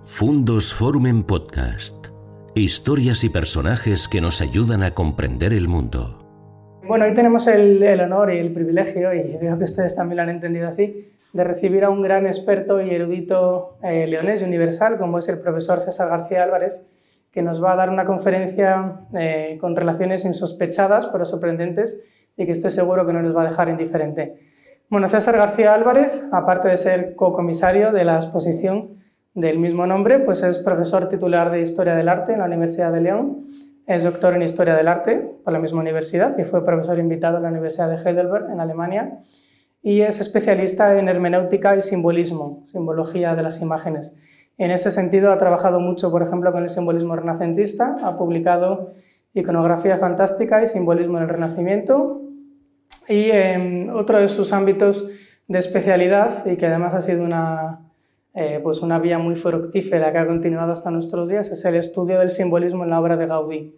[0.00, 2.06] Fundos Forum en Podcast.
[2.54, 6.18] Historias y personajes que nos ayudan a comprender el mundo.
[6.86, 10.30] Bueno, hoy tenemos el, honor y el privilegio, y veo que ustedes también lo han
[10.30, 15.18] entendido así, de recibir a un gran experto y erudito eh, leonés y universal, como
[15.18, 16.80] es el profesor César García Álvarez,
[17.32, 22.04] que nos va a dar una conferencia eh, con relaciones insospechadas, pero sorprendentes,
[22.36, 24.36] y que estoy seguro que no nos va a dejar indiferente.
[24.88, 28.97] Bueno, César García Álvarez, aparte de ser co-comisario de la exposición
[29.40, 33.00] del mismo nombre, pues es profesor titular de Historia del Arte en la Universidad de
[33.00, 33.46] León,
[33.86, 37.44] es doctor en Historia del Arte por la misma universidad y fue profesor invitado en
[37.44, 39.20] la Universidad de Heidelberg en Alemania.
[39.80, 44.20] Y es especialista en hermenéutica y simbolismo, simbología de las imágenes.
[44.58, 48.94] En ese sentido ha trabajado mucho, por ejemplo, con el simbolismo renacentista, ha publicado
[49.34, 52.22] iconografía fantástica y simbolismo en el Renacimiento.
[53.08, 55.08] Y em, otro de sus ámbitos
[55.46, 57.87] de especialidad y que además ha sido una,
[58.34, 62.18] eh, pues una vía muy fructífera que ha continuado hasta nuestros días es el estudio
[62.18, 63.74] del simbolismo en la obra de Gaudí.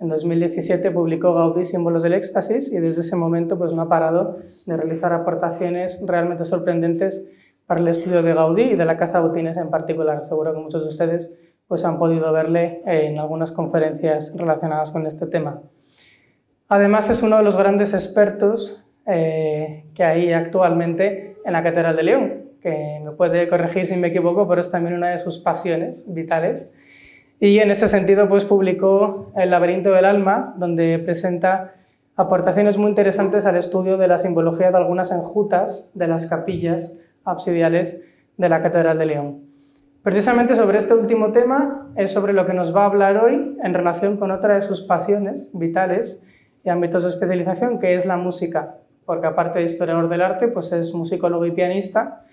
[0.00, 4.38] En 2017 publicó Gaudí Símbolos del Éxtasis y desde ese momento pues, no ha parado
[4.64, 7.30] de realizar aportaciones realmente sorprendentes
[7.66, 10.22] para el estudio de Gaudí y de la Casa Botines en particular.
[10.22, 15.26] Seguro que muchos de ustedes pues, han podido verle en algunas conferencias relacionadas con este
[15.26, 15.62] tema.
[16.68, 22.02] Además es uno de los grandes expertos eh, que hay actualmente en la Catedral de
[22.02, 26.12] León, que me puede corregir si me equivoco, pero es también una de sus pasiones
[26.12, 26.72] vitales.
[27.40, 31.74] Y en ese sentido, pues publicó El laberinto del alma, donde presenta
[32.16, 38.04] aportaciones muy interesantes al estudio de la simbología de algunas enjutas de las capillas absidiales
[38.36, 39.42] de la Catedral de León.
[40.02, 43.74] Precisamente sobre este último tema es sobre lo que nos va a hablar hoy en
[43.74, 46.26] relación con otra de sus pasiones vitales
[46.64, 50.72] y ámbitos de especialización, que es la música, porque aparte de historiador del arte, pues
[50.72, 52.24] es musicólogo y pianista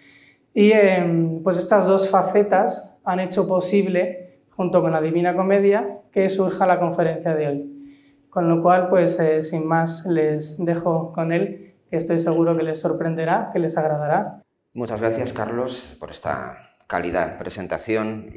[0.56, 6.30] y em, pues estas dos facetas han hecho posible, junto con la Divina Comedia, que
[6.30, 8.28] surja la conferencia de hoy.
[8.30, 12.64] Con lo cual, pues eh, sin más, les dejo con él, que estoy seguro que
[12.64, 14.44] les sorprenderá, que les agradará.
[14.74, 16.58] Muchas gracias, Carlos, por esta
[16.88, 18.28] cálida presentación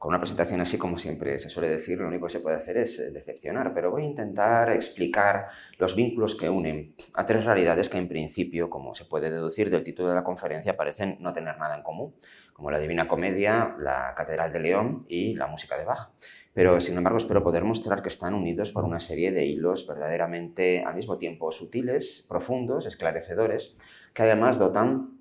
[0.00, 2.78] con una presentación así como siempre se suele decir, lo único que se puede hacer
[2.78, 7.90] es eh, decepcionar, pero voy a intentar explicar los vínculos que unen a tres realidades
[7.90, 11.58] que en principio, como se puede deducir del título de la conferencia, parecen no tener
[11.58, 12.14] nada en común,
[12.54, 16.12] como la Divina Comedia, la Catedral de León y la música de Bach.
[16.54, 20.82] Pero, sin embargo, espero poder mostrar que están unidos por una serie de hilos verdaderamente
[20.82, 23.74] al mismo tiempo sutiles, profundos, esclarecedores,
[24.14, 25.19] que además dotan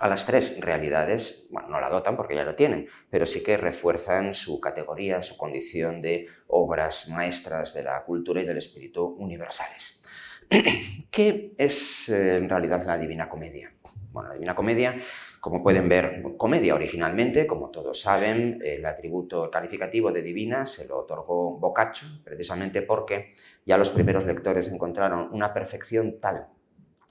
[0.00, 3.56] a las tres realidades, bueno, no la dotan porque ya lo tienen, pero sí que
[3.56, 10.02] refuerzan su categoría, su condición de obras maestras de la cultura y del espíritu universales.
[11.10, 13.74] ¿Qué es eh, en realidad la Divina Comedia?
[14.12, 14.96] Bueno, la Divina Comedia,
[15.40, 20.98] como pueden ver, comedia originalmente, como todos saben, el atributo calificativo de divina se lo
[20.98, 23.32] otorgó Boccaccio, precisamente porque
[23.66, 26.48] ya los primeros lectores encontraron una perfección tal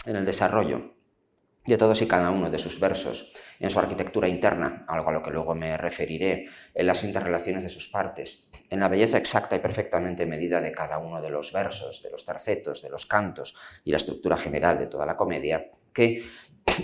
[0.05, 0.96] en el desarrollo
[1.67, 5.21] de todos y cada uno de sus versos, en su arquitectura interna, algo a lo
[5.21, 9.59] que luego me referiré, en las interrelaciones de sus partes, en la belleza exacta y
[9.59, 13.91] perfectamente medida de cada uno de los versos, de los tercetos, de los cantos y
[13.91, 16.23] la estructura general de toda la comedia, que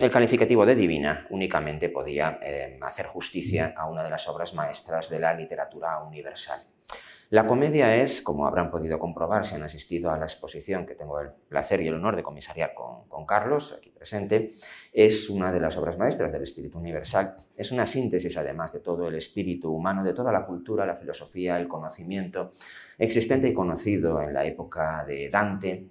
[0.01, 5.09] el calificativo de divina únicamente podía eh, hacer justicia a una de las obras maestras
[5.09, 6.72] de la literatura universal.
[7.33, 11.19] La comedia es, como habrán podido comprobar si han asistido a la exposición que tengo
[11.19, 14.51] el placer y el honor de comisariar con, Carlos, aquí presente,
[14.93, 17.35] es una de las obras maestras del espíritu universal.
[17.57, 21.59] Es una síntesis, además, de todo el espíritu humano, de toda la cultura, la filosofía,
[21.59, 22.51] el conocimiento
[22.99, 25.89] existente y conocido en la época de Dante,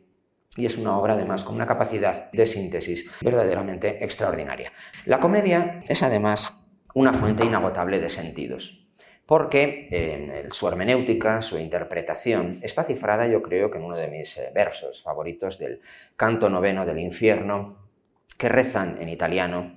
[0.57, 4.73] y es una obra además con una capacidad de síntesis verdaderamente extraordinaria.
[5.07, 6.63] La comedia es además
[6.95, 8.82] una fuente inagotable de sentidos
[9.27, 14.51] porque su hermenéutica, su interpretación, está cifrada yo creo que en uno de mis eh,
[14.55, 15.81] versos favoritos del
[16.17, 17.89] canto noveno del infierno,
[18.37, 19.75] que rezan en italiano,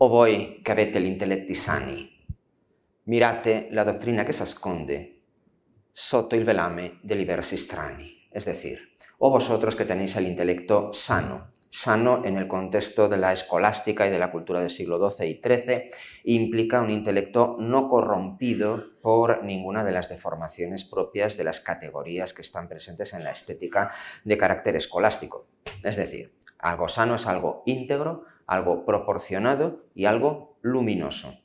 [0.00, 2.08] O voi che avete l'intelletti sani,
[3.04, 5.22] mirate la doctrina que se esconde
[5.90, 8.28] sotto il velame degli versi strani.
[8.30, 13.32] Es decir, o vosotros que tenéis el intelecto sano, sano en el contexto de la
[13.32, 15.90] escolástica y de la cultura del siglo XII y XIII,
[16.24, 22.42] implica un intelecto no corrompido por ninguna de las deformaciones propias de las categorías que
[22.42, 23.90] están presentes en la estética
[24.24, 25.46] de carácter escolástico.
[25.82, 31.38] Es decir, algo sano es algo íntegro, algo proporcionado y algo luminoso.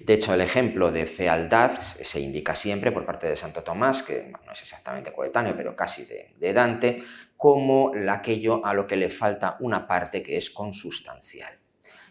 [0.00, 4.30] De hecho, el ejemplo de fealdad se indica siempre por parte de Santo Tomás, que
[4.44, 7.02] no es exactamente coetáneo, pero casi de, de Dante,
[7.42, 11.58] como aquello a lo que le falta una parte que es consustancial.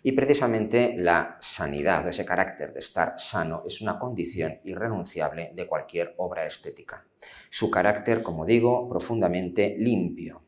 [0.04, 6.16] Y precisamente la sanidad, ese carácter de estar sano, es una condición irrenunciable de cualquier
[6.18, 7.06] obra estética.
[7.50, 10.44] Su carácter, como digo, profundamente limpio.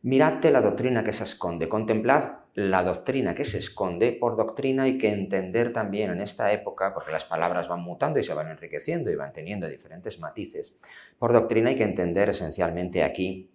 [0.00, 4.12] Miradte la doctrina que se esconde, contemplad la doctrina que se esconde.
[4.12, 8.24] Por doctrina hay que entender también en esta época, porque las palabras van mutando y
[8.24, 10.76] se van enriqueciendo y van teniendo diferentes matices,
[11.18, 13.50] por doctrina hay que entender esencialmente aquí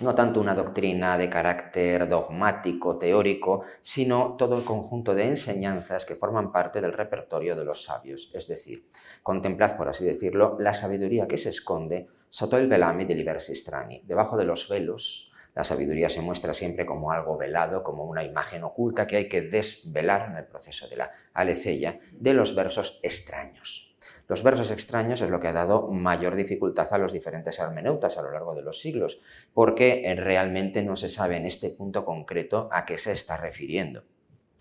[0.00, 6.16] no tanto una doctrina de carácter dogmático, teórico, sino todo el conjunto de enseñanzas que
[6.16, 8.30] forman parte del repertorio de los sabios.
[8.34, 8.88] Es decir,
[9.22, 14.02] contemplad, por así decirlo, la sabiduría que se esconde sotto el velame de diversi strani,
[14.04, 15.30] debajo de los velos.
[15.54, 19.42] La sabiduría se muestra siempre como algo velado, como una imagen oculta que hay que
[19.42, 23.93] desvelar en el proceso de la alecella de los versos extraños.
[24.26, 28.22] Los versos extraños es lo que ha dado mayor dificultad a los diferentes hermeneutas a
[28.22, 29.20] lo largo de los siglos,
[29.52, 34.04] porque realmente no se sabe en este punto concreto a qué se está refiriendo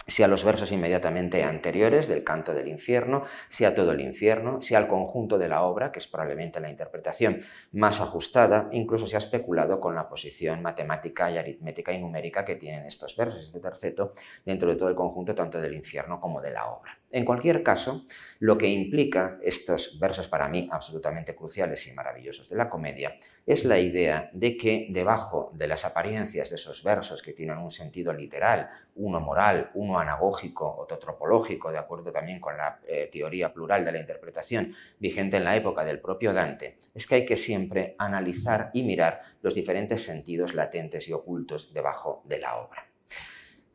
[0.07, 4.61] si a los versos inmediatamente anteriores del canto del infierno, si a todo el infierno,
[4.61, 7.39] si al conjunto de la obra, que es probablemente la interpretación
[7.71, 12.55] más ajustada, incluso se ha especulado con la posición matemática y aritmética y numérica que
[12.55, 14.13] tienen estos versos, este terceto,
[14.45, 16.99] dentro de todo el conjunto tanto del infierno como de la obra.
[17.13, 18.05] En cualquier caso,
[18.39, 23.65] lo que implica estos versos para mí absolutamente cruciales y maravillosos de la comedia es
[23.65, 28.13] la idea de que debajo de las apariencias de esos versos que tienen un sentido
[28.13, 33.85] literal, uno moral, uno anagógico, otro tropológico, de acuerdo también con la eh, teoría plural
[33.85, 37.93] de la interpretación vigente en la época del propio Dante, es que hay que siempre
[37.99, 42.87] analizar y mirar los diferentes sentidos latentes y ocultos debajo de la obra.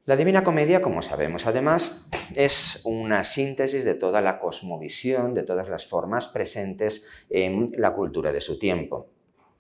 [0.09, 5.69] La Divina Comedia, como sabemos además, es una síntesis de toda la cosmovisión, de todas
[5.69, 9.11] las formas presentes en la cultura de su tiempo.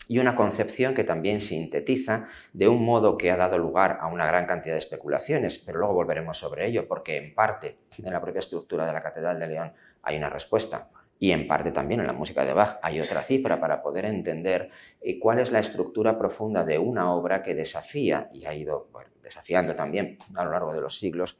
[0.06, 4.26] Y una concepción que también sintetiza de un modo que ha dado lugar a una
[4.26, 8.38] gran cantidad de especulaciones, pero luego volveremos sobre ello, porque en parte en la propia
[8.38, 12.12] estructura de la Catedral de León hay una respuesta y en parte también en la
[12.12, 16.64] música de Bach hay otra cifra para poder entender eh, cuál es la estructura profunda
[16.64, 18.88] de una obra que desafía, y ha ido
[19.28, 21.38] desafiando también a lo largo de los siglos,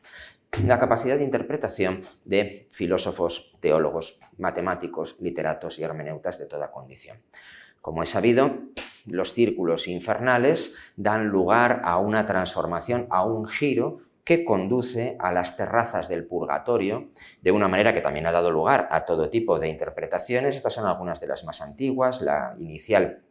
[0.64, 7.22] la capacidad de interpretación de filósofos, teólogos, matemáticos, literatos y hermeneutas de toda condición.
[7.80, 8.58] Como es sabido,
[9.06, 15.56] los círculos infernales dan lugar a una transformación, a un giro que conduce a las
[15.56, 17.08] terrazas del purgatorio,
[17.40, 20.56] de una manera que también ha dado lugar a todo tipo de interpretaciones.
[20.56, 23.22] Estas son algunas de las más antiguas, la inicial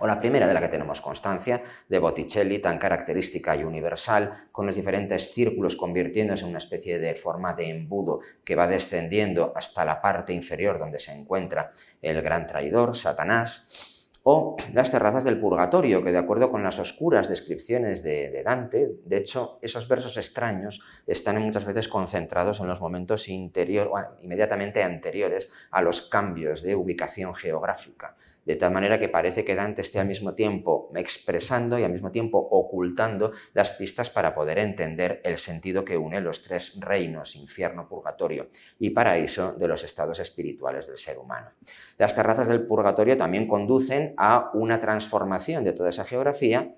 [0.00, 4.66] o la primera de la que tenemos constancia, de Botticelli, tan característica y universal, con
[4.66, 9.84] los diferentes círculos convirtiéndose en una especie de forma de embudo que va descendiendo hasta
[9.84, 11.72] la parte inferior donde se encuentra
[12.02, 13.96] el gran traidor, Satanás
[14.28, 19.16] o las terrazas del purgatorio, que de acuerdo con las oscuras descripciones de, Dante, de
[19.18, 25.80] hecho, esos versos extraños están muchas veces concentrados en los momentos interior, inmediatamente anteriores a
[25.80, 28.16] los cambios de ubicación geográfica
[28.46, 32.12] de tal manera que parece que Dante esté al mismo tiempo expresando y al mismo
[32.12, 37.88] tiempo ocultando las pistas para poder entender el sentido que une los tres reinos, infierno,
[37.88, 38.48] purgatorio
[38.78, 41.50] y paraíso de los estados espirituales del ser humano.
[41.98, 46.76] Las terrazas del purgatorio también conducen a una transformación de toda esa geografía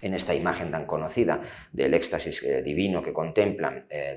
[0.00, 1.40] en esta imagen tan conocida
[1.72, 4.16] del éxtasis eh, divino que contemplan eh,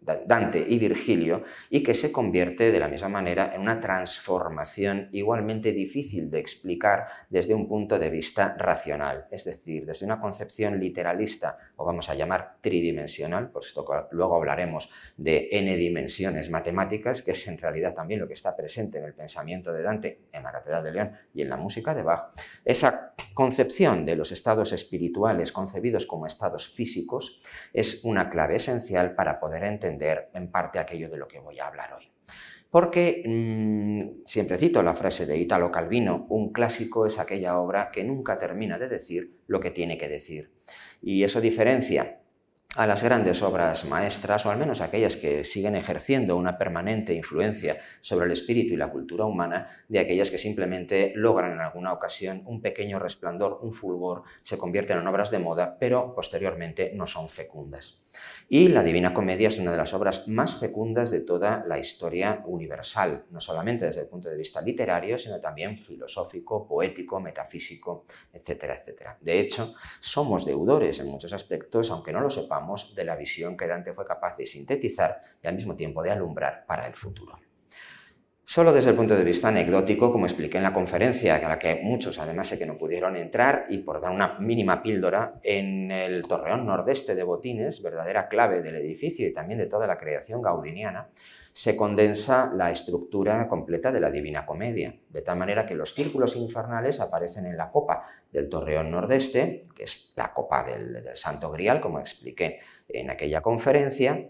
[0.00, 5.72] Dante y Virgilio, y que se convierte de la misma manera en una transformación igualmente
[5.72, 11.58] difícil de explicar desde un punto de vista racional, es decir, desde una concepción literalista,
[11.76, 17.46] o vamos a llamar tridimensional, por esto luego hablaremos de n dimensiones matemáticas, que es
[17.48, 20.84] en realidad también lo que está presente en el pensamiento de Dante, en la Catedral
[20.84, 22.32] de León y en la música de Bach.
[22.64, 27.40] Esa concepción de los estados espirituales concebidos como estados físicos
[27.72, 31.66] es una clave esencial para poder entender en parte aquello de lo que voy a
[31.66, 32.10] hablar hoy.
[32.70, 38.04] Porque mm, siempre cito la frase de Italo Calvino, un clásico es aquella obra que
[38.04, 40.52] nunca termina de decir lo que tiene que decir.
[41.02, 42.19] Y eso diferencia
[42.76, 47.78] a las grandes obras maestras, o al menos aquellas que siguen ejerciendo una permanente influencia
[48.00, 52.42] sobre el espíritu y la cultura humana, de aquellas que simplemente logran en alguna ocasión
[52.46, 57.28] un pequeño resplandor, un fulgor, se convierten en obras de moda, pero posteriormente no son
[57.28, 58.04] fecundas.
[58.48, 62.42] Y la Divina Comedia es una de las obras más fecundas de toda la historia
[62.46, 68.74] universal, no solamente desde el punto de vista literario, sino también filosófico, poético, metafísico, etcétera,
[68.74, 69.18] etcétera.
[69.20, 72.59] De hecho, somos deudores en muchos aspectos, aunque no lo sepamos,
[72.94, 76.64] de la visión que Dante fue capaz de sintetizar y al mismo tiempo de alumbrar
[76.66, 77.38] para el futuro.
[78.52, 81.78] Solo desde el punto de vista anecdótico, como expliqué en la conferencia, a la que
[81.84, 86.22] muchos además sé que no pudieron entrar, y por dar una mínima píldora, en el
[86.22, 91.10] torreón nordeste de Botines, verdadera clave del edificio y también de toda la creación gaudiniana,
[91.52, 96.34] se condensa la estructura completa de la Divina Comedia, de tal manera que los círculos
[96.34, 98.02] infernales aparecen en la copa
[98.32, 103.42] del torreón nordeste, que es la copa del, del Santo Grial, como expliqué en aquella
[103.42, 104.28] conferencia,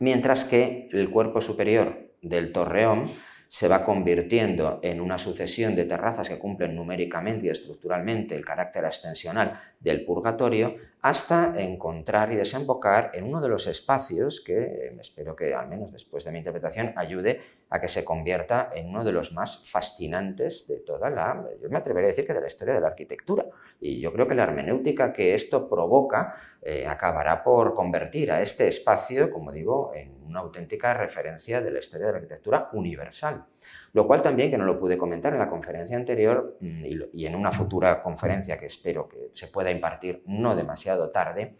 [0.00, 3.12] mientras que el cuerpo superior del torreón
[3.52, 8.86] se va convirtiendo en una sucesión de terrazas que cumplen numéricamente y estructuralmente el carácter
[8.86, 15.34] ascensional del purgatorio, hasta encontrar y desembocar en uno de los espacios que eh, espero
[15.34, 17.40] que al menos después de mi interpretación ayude
[17.70, 21.78] a que se convierta en uno de los más fascinantes de toda la, yo me
[21.78, 23.46] atrevería a decir que de la historia de la arquitectura.
[23.80, 28.68] Y yo creo que la hermenéutica que esto provoca eh, acabará por convertir a este
[28.68, 33.46] espacio, como digo, en una auténtica referencia de la historia de la arquitectura universal.
[33.92, 37.34] Lo cual también, que no lo pude comentar en la conferencia anterior mm, y en
[37.34, 41.54] una futura conferencia que espero que se pueda impartir no demasiado tarde,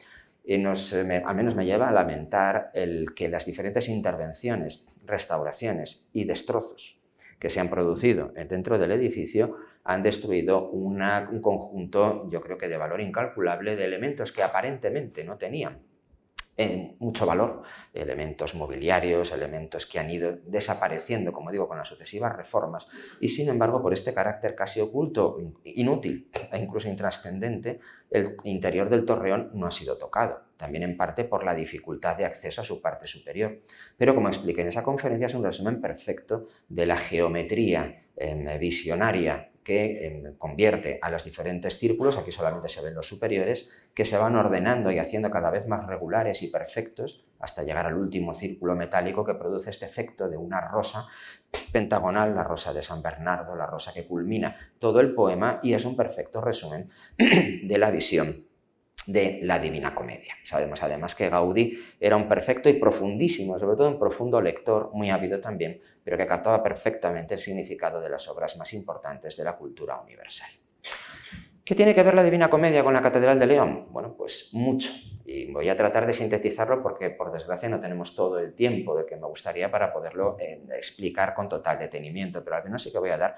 [0.44, 6.08] eh, nos, eh, al menos me lleva a lamentar el que las diferentes intervenciones, restauraciones
[6.12, 7.00] y destrozos
[7.38, 11.00] que se han producido dentro del edificio han destruido un
[11.42, 15.82] conjunto, yo creo que de valor incalculable, de elementos que aparentemente no tenían
[16.56, 17.62] en mucho valor,
[17.94, 22.88] elementos mobiliarios, elementos que han ido desapareciendo, como digo, con las sucesivas reformas,
[23.20, 27.80] y sin embargo, por este carácter casi oculto, inútil e incluso intrascendente,
[28.10, 32.26] el interior del torreón no ha sido tocado, también en parte por la dificultad de
[32.26, 33.62] acceso a su parte superior.
[33.96, 39.51] Pero como expliqué en esa conferencia, es un resumen perfecto de la geometría em, visionaria
[39.62, 44.16] que em, convierte a los diferentes círculos, aquí solamente se ven los superiores, que se
[44.16, 48.74] van ordenando y haciendo cada vez más regulares y perfectos hasta llegar al último círculo
[48.74, 51.06] metálico que produce este efecto de una rosa
[51.72, 55.84] pentagonal, la rosa de San Bernardo, la rosa que culmina todo el poema y es
[55.84, 56.88] un perfecto resumen
[57.18, 58.51] de la visión
[59.06, 60.36] de la Divina Comedia.
[60.44, 65.10] Sabemos además que Gaudí era un perfecto y profundísimo, sobre todo un profundo lector, muy
[65.10, 69.56] ávido también, pero que captaba perfectamente el significado de las obras más importantes de la
[69.56, 70.50] cultura universal.
[71.64, 73.86] ¿Qué tiene que ver la Divina Comedia con la Catedral de León?
[73.92, 74.92] Bueno, pues mucho.
[75.24, 79.06] Y voy a tratar de sintetizarlo porque, por desgracia, no tenemos todo el tiempo de
[79.06, 82.98] que me gustaría para poderlo eh, explicar con total detenimiento, pero al menos sí que
[82.98, 83.36] voy a dar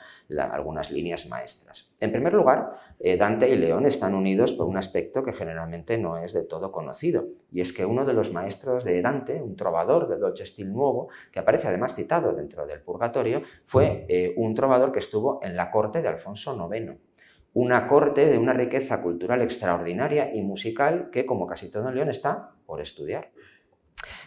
[0.51, 1.93] algunas líneas maestras.
[2.01, 6.17] En primer lugar, eh, Dante y León están unidos por un aspecto que generalmente no
[6.17, 10.09] es de todo conocido, y es que uno de los maestros de Dante, un trovador
[10.09, 14.93] del Dolce Stil Nuovo, que aparece además citado dentro del Purgatorio, fue eh, un trovador
[14.93, 16.97] que estuvo en la corte de Alfonso IX
[17.55, 22.11] una corte de una riqueza cultural extraordinaria y musical que, como casi todo en León,
[22.11, 23.31] está por estudiar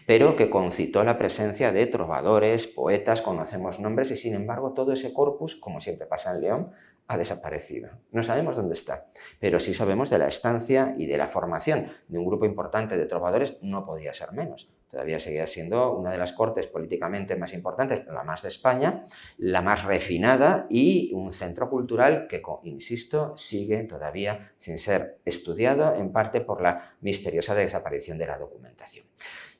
[0.05, 5.13] pero que concitó la presencia de trovadores, poetas, conocemos nombres y sin embargo todo ese
[5.13, 6.71] corpus, como siempre pasa en León,
[7.07, 7.89] ha desaparecido.
[8.11, 9.07] No sabemos dónde está,
[9.39, 13.05] pero sí sabemos de la estancia y de la formación de un grupo importante de
[13.05, 18.05] trovadores, no podía ser menos todavía seguía siendo una de las cortes políticamente más importantes,
[18.07, 19.03] la más de España,
[19.37, 26.11] la más refinada y un centro cultural que, insisto, sigue todavía sin ser estudiado, en
[26.11, 29.05] parte por la misteriosa desaparición de la documentación.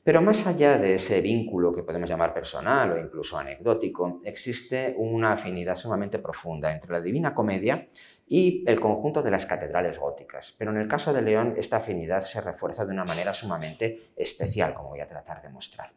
[0.08, 5.32] Pero más allá de ese vínculo que podemos llamar personal o incluso anecdótico, existe una
[5.32, 7.88] afinidad sumamente profunda entre la Divina Comedia
[8.28, 10.54] y el conjunto de las catedrales góticas.
[10.58, 14.74] Pero en el caso de León, esta afinidad se refuerza de una manera sumamente especial,
[14.74, 15.92] como voy a tratar de mostrar.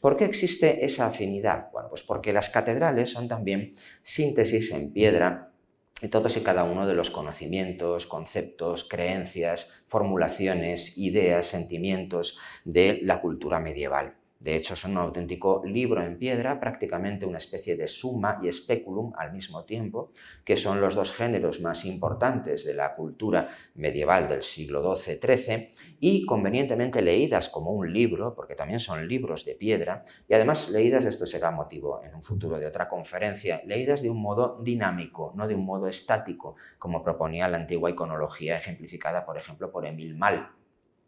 [0.00, 1.70] ¿Por qué existe esa afinidad?
[1.70, 5.52] Bueno, pues porque las catedrales son también síntesis en piedra
[6.00, 13.20] de todos y cada uno de los conocimientos, conceptos, creencias, formulaciones, ideas, sentimientos de la
[13.20, 14.16] cultura medieval.
[14.42, 19.12] De hecho, son un auténtico libro en piedra, prácticamente una especie de suma y speculum
[19.16, 20.10] al mismo tiempo,
[20.44, 25.70] que son los dos géneros más importantes de la cultura medieval del siglo XII-XIII,
[26.00, 31.04] y convenientemente leídas como un libro, porque también son libros de piedra, y además leídas,
[31.04, 35.46] esto será motivo en un futuro de otra conferencia, leídas de un modo dinámico, no
[35.46, 40.50] de un modo estático, como proponía la antigua iconología ejemplificada, por ejemplo, por Emil Mal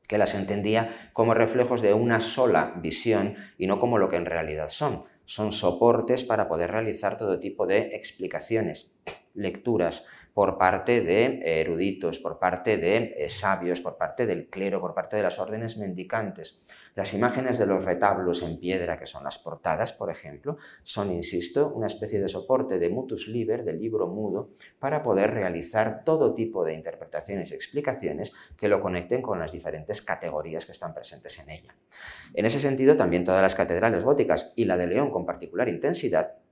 [0.08, 4.26] que las entendía como reflejos de una sola visión y no como lo que en
[4.26, 5.04] realidad son.
[5.24, 8.92] Son soportes para poder realizar todo tipo de explicaciones,
[9.32, 14.92] lecturas por parte de eruditos, por parte de eh, sabios, por parte del clero, por
[14.92, 16.60] parte de las órdenes mendicantes.
[16.94, 21.72] Las imágenes de los retablos en piedra, que son las portadas, por ejemplo, son, insisto,
[21.74, 26.64] una especie de soporte de mutus liber, del libro mudo, para poder realizar todo tipo
[26.64, 31.50] de interpretaciones y explicaciones que lo conecten con las diferentes categorías que están presentes en
[31.50, 31.74] ella.
[32.32, 36.43] En ese sentido, también todas las catedrales góticas y la de León con particular intensidad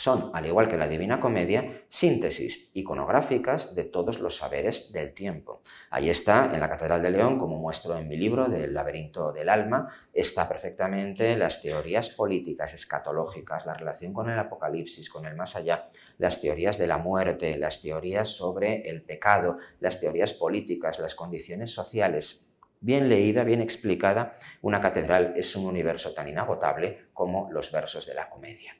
[0.00, 5.60] son, al igual que la Divina Comedia, síntesis iconográficas de todos los saberes del tiempo.
[5.90, 9.50] Ahí está, en la Catedral de León, como muestro en mi libro del laberinto del
[9.50, 15.54] alma, está perfectamente las teorías políticas, escatológicas, la relación con el apocalipsis, con el más
[15.54, 21.14] allá, las teorías de la muerte, las teorías sobre el pecado, las teorías políticas, las
[21.14, 22.46] condiciones sociales,
[22.82, 28.14] Bien leída, bien explicada, una catedral es un universo tan inagotable como los versos de
[28.14, 28.79] la comedia.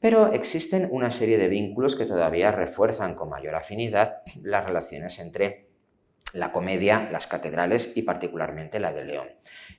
[0.00, 5.66] Pero existen una serie de vínculos que todavía refuerzan con mayor afinidad las relaciones entre
[6.32, 9.28] la comedia, las catedrales y particularmente la de León.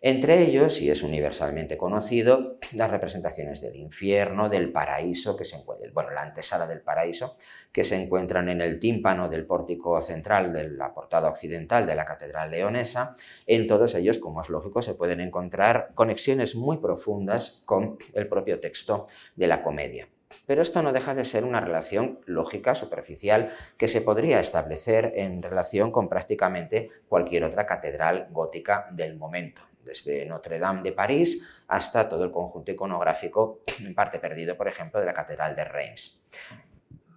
[0.01, 5.89] Entre ellos, y es universalmente conocido, las representaciones del infierno, del paraíso, que se encuentra,
[5.93, 7.38] bueno, la antesala del paraíso,
[7.77, 12.05] que se encuentran en el tímpano del pórtico central de la portada occidental de la
[12.05, 13.13] catedral leonesa.
[13.46, 18.60] En todos ellos, como es lógico, se pueden encontrar conexiones muy profundas con el propio
[18.60, 19.05] texto
[19.36, 20.10] de la comedia.
[20.48, 25.43] Pero esto no deja de ser una relación lógica, superficial, que se podría establecer en
[25.43, 32.10] relación con prácticamente cualquier otra catedral gótica del momento, desde Notre Dame de París hasta
[32.10, 36.24] todo el conjunto iconográfico, en parte perdido, por ejemplo, de la Catedral de Reims.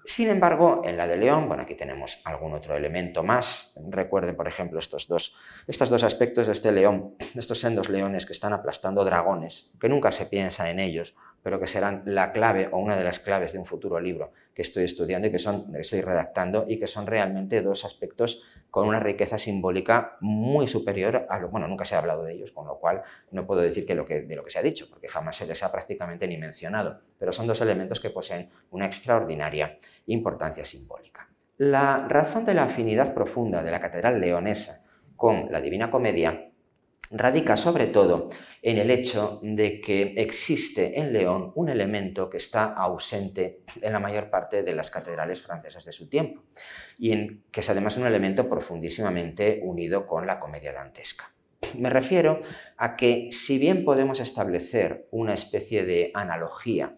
[0.05, 3.75] Sin embargo, en la de León, bueno, aquí tenemos algún otro elemento más.
[3.89, 5.35] Recuerden, por ejemplo, estos dos,
[5.67, 10.11] estos dos aspectos de este león, estos sendos leones que están aplastando dragones, que nunca
[10.11, 13.59] se piensa en ellos, pero que serán la clave o una de las claves de
[13.59, 17.07] un futuro libro que estoy estudiando y que, son, que estoy redactando y que son
[17.07, 21.99] realmente dos aspectos con una riqueza simbólica muy superior a lo, bueno, nunca se ha
[21.99, 24.51] hablado de ellos, con lo cual no puedo decir que lo que, de lo que
[24.51, 28.01] se ha dicho, porque jamás se les ha prácticamente ni mencionado, pero son dos elementos
[28.01, 31.29] que poseen una extraordinaria importancia simbólica.
[31.59, 34.83] La razón de la afinidad profunda de la catedral leonesa
[35.17, 36.50] con la Divina Comedia
[37.11, 38.29] radica sobre todo
[38.63, 43.99] en el hecho de que existe en León un elemento que está ausente en la
[43.99, 46.45] mayor parte de las catedrales francesas de su tiempo,
[46.99, 51.35] y en, que es además un elemento profundísimamente unido con la comedia dantesca.
[51.79, 52.43] Me refiero
[52.77, 56.97] a que si bien podemos establecer una especie de analogía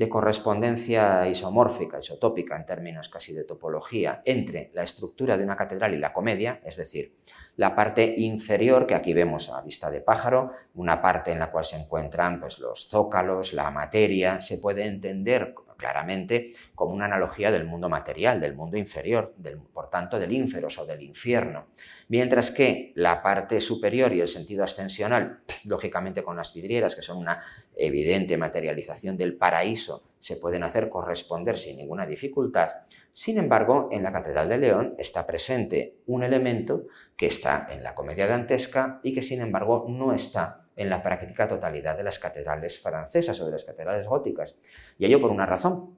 [0.00, 5.92] de correspondencia isomórfica, isotópica en términos casi de topología, entre la estructura de una catedral
[5.92, 7.18] y la comedia, es decir,
[7.56, 11.66] la parte inferior que aquí vemos a vista de pájaro, una parte en la cual
[11.66, 17.64] se encuentran pues, los zócalos, la materia, se puede entender claramente como una analogía del
[17.64, 21.68] mundo material, del mundo inferior, del, por tanto del ínferos o del infierno.
[22.08, 27.16] Mientras que la parte superior y el sentido ascensional, lógicamente con las vidrieras, que son
[27.16, 27.42] una
[27.74, 32.68] evidente materialización del paraíso, se pueden hacer corresponder sin ninguna dificultad.
[33.12, 37.94] Sin embargo, en la Catedral de León está presente un elemento que está en la
[37.94, 42.80] comedia dantesca y que sin embargo no está en la práctica totalidad de las catedrales
[42.80, 44.56] francesas o de las catedrales góticas.
[44.98, 45.96] Y ello por una razón,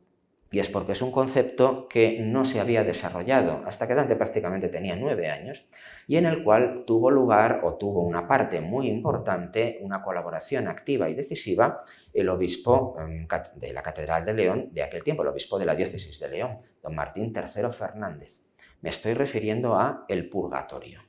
[0.52, 4.68] y es porque es un concepto que no se había desarrollado hasta que Dante prácticamente
[4.68, 5.66] tenía nueve años
[6.06, 11.08] y en el cual tuvo lugar o tuvo una parte muy importante, una colaboración activa
[11.08, 11.82] y decisiva,
[12.12, 15.74] el obispo em, de la Catedral de León de aquel tiempo, el obispo de la
[15.74, 18.42] diócesis de León, don Martín III Fernández.
[18.82, 21.00] Me estoy refiriendo a el purgatorio.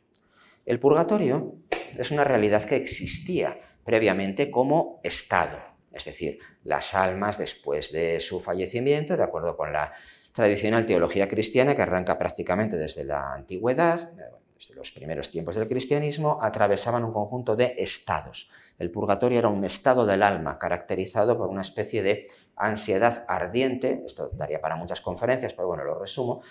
[0.65, 1.57] El purgatorio
[1.97, 5.57] es una realidad que existía previamente como estado,
[5.91, 9.93] es decir, las almas después de su fallecimiento, de acuerdo con la
[10.33, 14.11] tradicional teología cristiana que arranca prácticamente desde la antigüedad,
[14.55, 18.49] desde los primeros tiempos del cristianismo, atravesaban un conjunto de estados.
[18.79, 24.29] El purgatorio era un estado del alma caracterizado por una especie de ansiedad ardiente, esto
[24.29, 26.41] daría para muchas conferencias, pero bueno, lo resumo,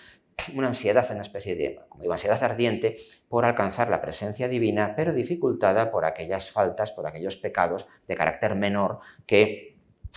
[0.55, 2.95] una ansiedad, una especie de, como ansiedad ardiente
[3.29, 8.55] por alcanzar la presencia divina, pero dificultada por aquellas faltas, por aquellos pecados de carácter
[8.55, 9.73] menor que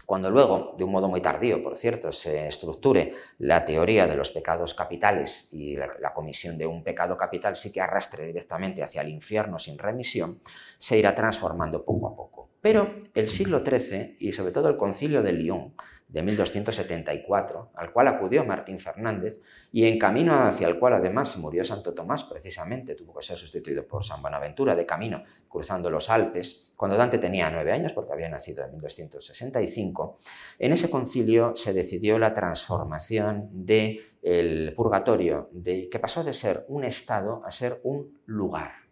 [0.06, 4.30] cuando luego, de un modo muy tardío, por cierto, se estructure la teoría de los
[4.30, 9.08] pecados capitales y la, comisión de un pecado capital sí que arrastre directamente hacia el
[9.08, 10.40] infierno sin remisión,
[10.78, 12.50] se irá transformando poco a poco.
[12.60, 15.74] Pero el siglo XIII y sobre todo el concilio de Lyon
[16.16, 19.38] de 1274, al cual acudió Martín Fernández,
[19.70, 23.86] y en camino hacia el cual además murió Santo Tomás, precisamente tuvo que ser sustituido
[23.86, 28.30] por San Buenaventura, de camino cruzando los Alpes, cuando Dante tenía nueve años, porque había
[28.30, 30.16] nacido en 1265,
[30.58, 36.84] en ese concilio se decidió la transformación del purgatorio, de, que pasó de ser un
[36.84, 38.85] estado a ser un lugar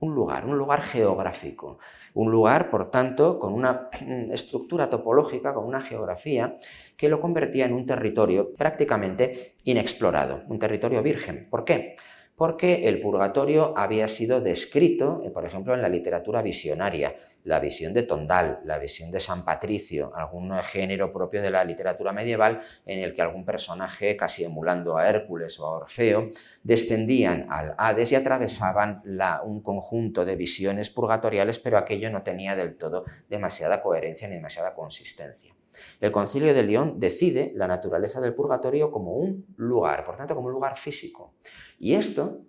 [0.00, 1.78] un lugar, un lugar geográfico,
[2.14, 3.88] un lugar, por tanto, con una
[4.30, 6.56] estructura topológica, con una geografía
[6.96, 11.48] que lo convertía en un territorio prácticamente inexplorado, un territorio virgen.
[11.50, 11.96] ¿Por qué?
[12.36, 17.92] porque el purgatorio había sido descrito, eh, por ejemplo, en la literatura visionaria, la visión
[17.92, 23.00] de Tondal, la visión de San Patricio, algún género propio de la literatura medieval en
[23.00, 26.30] el que algún personaje, casi emulando a Hércules o a Orfeo,
[26.62, 29.02] descendían al Hades y atravesaban
[29.44, 34.74] un conjunto de visiones purgatoriales, pero aquello no tenía del todo demasiada coherencia ni demasiada
[34.74, 35.54] consistencia.
[36.00, 40.46] El concilio de León decide la naturaleza del purgatorio como un lugar, por tanto como
[40.46, 41.34] un lugar físico.
[41.78, 42.40] Y esto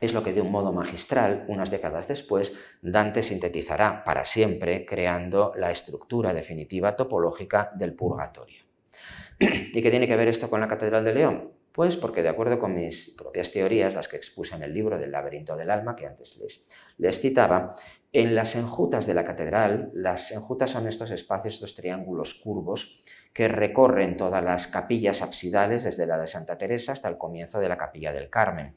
[0.00, 2.52] es lo que de un modo magistral, unas décadas después,
[2.82, 8.64] Dante sintetizará para siempre, creando la estructura definitiva topológica del purgatorio.
[9.38, 11.52] ¿Y qué tiene que ver esto con la Catedral de León?
[11.72, 15.10] Pues porque de acuerdo con mis propias teorías, las que expuse en el libro del
[15.10, 16.64] laberinto del alma, que antes les,
[16.98, 17.74] les citaba,
[18.12, 23.02] en las enjutas de la catedral, las enjutas son estos espacios, estos triángulos curvos,
[23.32, 27.68] que recorren todas las capillas absidales, desde la de Santa Teresa hasta el comienzo de
[27.68, 28.76] la capilla del Carmen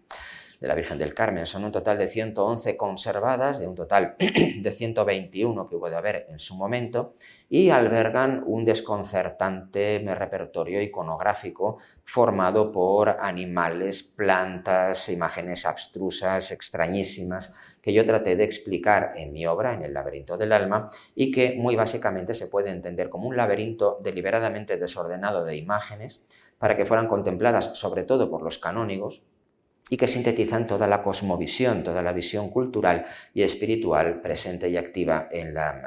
[0.59, 1.45] de la Virgen del Carmen.
[1.45, 6.25] Son un total de 111 conservadas, de un total de 121 que hubo de haber
[6.29, 7.13] en su momento,
[7.49, 18.05] y albergan un desconcertante repertorio iconográfico formado por animales, plantas, imágenes abstrusas, extrañísimas, que yo
[18.05, 22.33] traté de explicar en mi obra, en el laberinto del alma, y que muy básicamente
[22.33, 26.23] se puede entender como un laberinto deliberadamente desordenado de imágenes
[26.57, 29.23] para que fueran contempladas sobre todo por los canónigos,
[29.89, 35.27] y que sintetizan toda la cosmovisión, toda la visión cultural y espiritual presente y activa
[35.31, 35.81] en, la,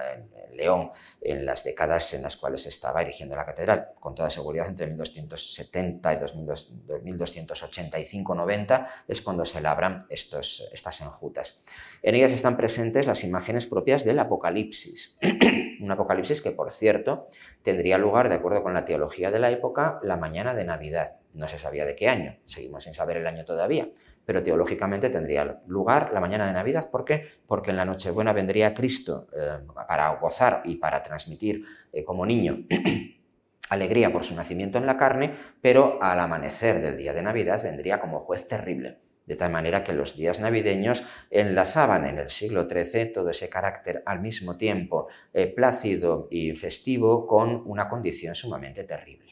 [0.60, 3.88] León en las décadas en las cuales estaba erigiendo la catedral.
[3.98, 11.58] Con toda seguridad, entre 1270 y 1285-90 es cuando se labran estas enjutas.
[12.02, 15.18] En ellas están presentes las imágenes propias del Apocalipsis.
[15.80, 17.28] Un Apocalipsis que, por cierto,
[17.62, 21.48] tendría lugar, de acuerdo con la teología de la época, la mañana de Navidad no
[21.48, 23.88] se sabía de qué año, seguimos sin saber el año todavía,
[24.24, 26.90] pero teológicamente tendría lugar la mañana de Navidad.
[26.90, 27.26] ¿Por qué?
[27.46, 32.66] Porque en la Nochebuena vendría Cristo eh, para gozar y para transmitir eh, como niño
[33.70, 38.00] alegría por su nacimiento en la carne, pero al amanecer del día de Navidad vendría
[38.00, 38.98] como juez terrible.
[39.26, 44.02] De tal manera que los días navideños enlazaban en el siglo XIII todo ese carácter
[44.06, 49.29] al mismo tiempo eh, plácido y festivo con una condición sumamente terrible.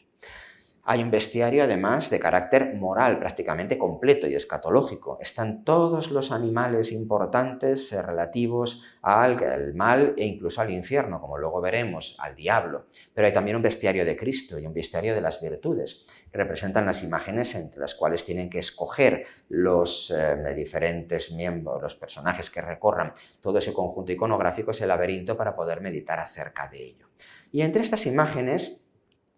[0.91, 5.19] Hay un bestiario además de carácter moral prácticamente completo y escatológico.
[5.21, 11.61] Están todos los animales importantes eh, relativos al mal e incluso al infierno, como luego
[11.61, 12.87] veremos, al diablo.
[13.13, 16.07] Pero hay también un bestiario de Cristo y un bestiario de las virtudes.
[16.31, 22.49] representan las imágenes entre las cuales tienen que escoger los eh, diferentes miembros, los personajes
[22.49, 27.09] que recorran todo ese conjunto iconográfico, ese laberinto, para poder meditar acerca de ello.
[27.51, 28.88] Y entre estas imágenes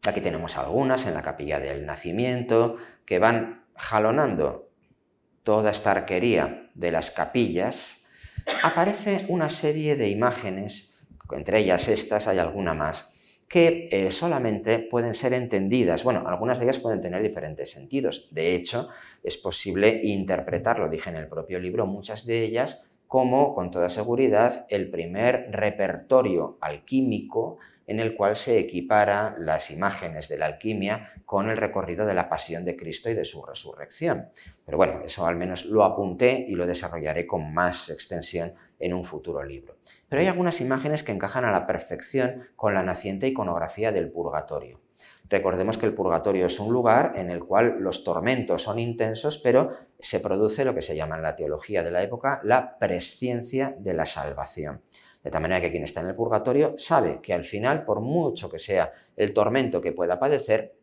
[0.04, 4.72] Aquí tenemos algunas en la capilla del nacimiento que van jalonando
[5.44, 8.04] toda esta arquería de las capillas.
[8.64, 10.96] Aparece una serie de imágenes,
[11.32, 16.04] entre ellas estas hay alguna más, que eh, solamente pueden ser entendidas.
[16.04, 18.28] Bueno, algunas de ellas pueden tener diferentes sentidos.
[18.32, 18.90] De hecho,
[19.22, 24.66] es posible interpretarlo, dije en el propio libro, muchas de ellas como, con toda seguridad,
[24.70, 31.50] el primer repertorio alquímico en el cual se equipara las imágenes de la alquimia con
[31.50, 34.30] el recorrido de la pasión de Cristo y de su resurrección.
[34.66, 39.06] Pero bueno, eso al menos lo apunté y lo desarrollaré con más extensión en un
[39.06, 39.78] futuro libro.
[40.08, 44.82] Pero hay algunas imágenes que encajan a la perfección con la naciente iconografía del purgatorio.
[45.32, 49.72] Recordemos que el purgatorio es un lugar en el cual los tormentos son intensos, pero
[49.98, 53.94] se produce lo que se llama en la teología de la época la presciencia de
[53.94, 54.82] la salvación.
[55.24, 58.50] De tal manera que quien está en el purgatorio sabe que al final, por mucho
[58.50, 60.76] que sea el tormento que pueda padecer,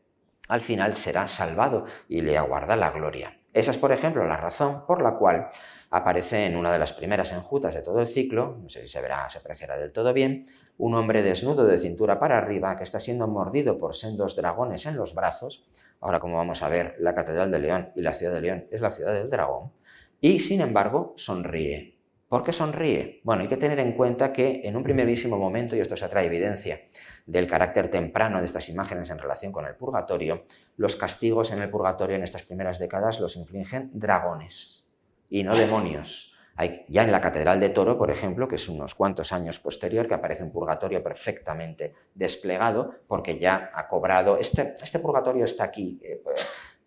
[0.48, 3.38] al final será salvado y le aguarda la gloria.
[3.53, 5.48] Esa es, por ejemplo, la razón por la cual
[5.90, 9.01] aparece en una de las primeras enjutas de todo el ciclo, no sé si se
[9.01, 10.46] verá, se apreciará del todo bien,
[10.77, 14.96] un hombre desnudo de cintura para arriba que está siendo mordido por sendos dragones en
[14.96, 15.66] los brazos.
[16.01, 18.81] Ahora, como vamos a ver, la Catedral de León y la ciudad de León es
[18.81, 19.72] la ciudad del dragón.
[20.20, 21.97] Y, sin embargo, sonríe.
[22.28, 23.22] ¿Por qué sonríe?
[23.24, 26.26] Bueno, hay que tener en cuenta que en un primerísimo momento, y esto se trae
[26.26, 26.82] evidencia
[27.24, 30.44] del carácter temprano de estas imágenes en relación con el purgatorio,
[30.76, 34.84] los castigos en el purgatorio en estas primeras décadas los infligen dragones
[35.30, 36.34] y no demonios.
[36.54, 40.06] Hay, ya en la Catedral de Toro, por ejemplo, que es unos cuantos años posterior,
[40.06, 45.98] que aparece un purgatorio perfectamente desplegado, porque ya ha cobrado, este, este purgatorio está aquí,
[46.02, 46.20] eh,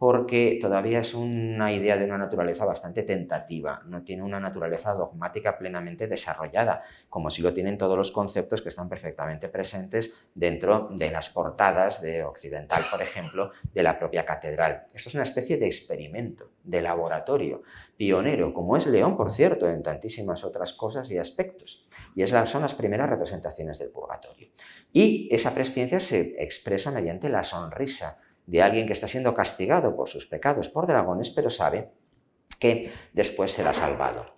[0.01, 5.59] porque todavía es una idea de una naturaleza bastante tentativa, no tiene una naturaleza dogmática
[5.59, 11.11] plenamente desarrollada, como si lo tienen todos los conceptos que están perfectamente presentes dentro de
[11.11, 14.87] las portadas de Occidental, por ejemplo, de la propia catedral.
[14.91, 17.61] Esto es una especie de experimento, de laboratorio,
[17.95, 21.87] pionero, como es León, por cierto, en tantísimas otras cosas y aspectos.
[22.15, 24.49] Y es son las primeras representaciones del purgatorio.
[24.91, 30.09] Y esa presciencia se expresa mediante la sonrisa de alguien que está siendo castigado por
[30.09, 31.91] sus pecados por dragones, pero sabe
[32.59, 34.35] que después será salvado.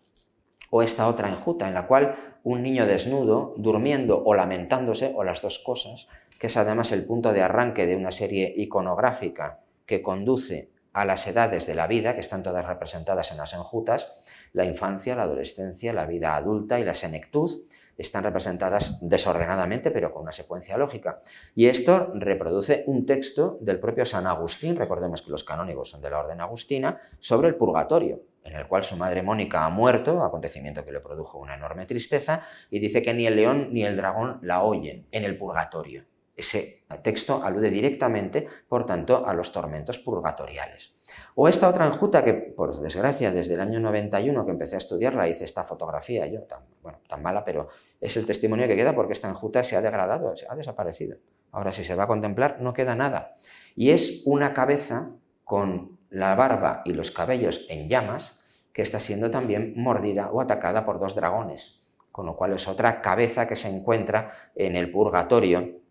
[0.69, 5.41] O esta otra enjuta en la cual un niño desnudo, durmiendo o lamentándose, o las
[5.41, 6.07] dos cosas,
[6.39, 11.25] que es además el punto de arranque de una serie iconográfica que conduce a las
[11.25, 14.13] edades de la vida, que están todas representadas en las enjutas,
[14.51, 17.63] la infancia, la adolescencia, la vida adulta y la senectud,
[17.97, 21.21] están representadas desordenadamente, pero con una secuencia lógica.
[21.55, 26.09] Y esto reproduce un texto del propio San Agustín, recordemos que los canónigos son de
[26.09, 30.83] la orden agustina, sobre el purgatorio, en el cual su madre Mónica ha muerto, acontecimiento
[30.83, 34.39] que le produjo una enorme tristeza, y dice que ni el león ni el dragón
[34.41, 36.05] la oyen en el purgatorio.
[36.35, 40.92] Ese texto alude directamente, por tanto, a los tormentos purgatoriales.
[41.35, 45.27] O esta otra enjuta que, por desgracia, desde el año 91 que empecé a estudiarla,
[45.27, 46.61] hice esta fotografía yo, tan,
[47.07, 50.45] tan mala, pero es el testimonio que queda porque esta enjuta se ha degradado, se
[50.49, 51.17] ha desaparecido.
[51.51, 53.33] Ahora, si se va a contemplar, no queda nada.
[53.75, 55.11] Y es una cabeza
[55.43, 58.39] con la barba y los cabellos en llamas
[58.71, 63.01] que está siendo también mordida o atacada por dos dragones, con lo cual es otra
[63.01, 65.82] cabeza que se encuentra en el purgatorio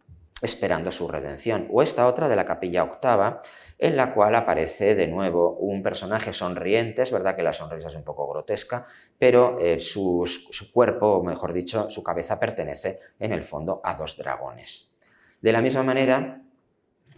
[0.43, 1.69] esperando su redención.
[1.73, 3.41] O esta otra de la capilla octava,
[3.79, 7.95] en la cual aparece de nuevo un personaje sonriente, es verdad que la sonrisa es
[7.95, 8.87] un poco grotesca,
[9.19, 13.95] pero eh, su, su cuerpo, o mejor dicho, su cabeza pertenece en el fondo a
[13.95, 14.95] dos dragones.
[15.41, 16.43] De la misma manera,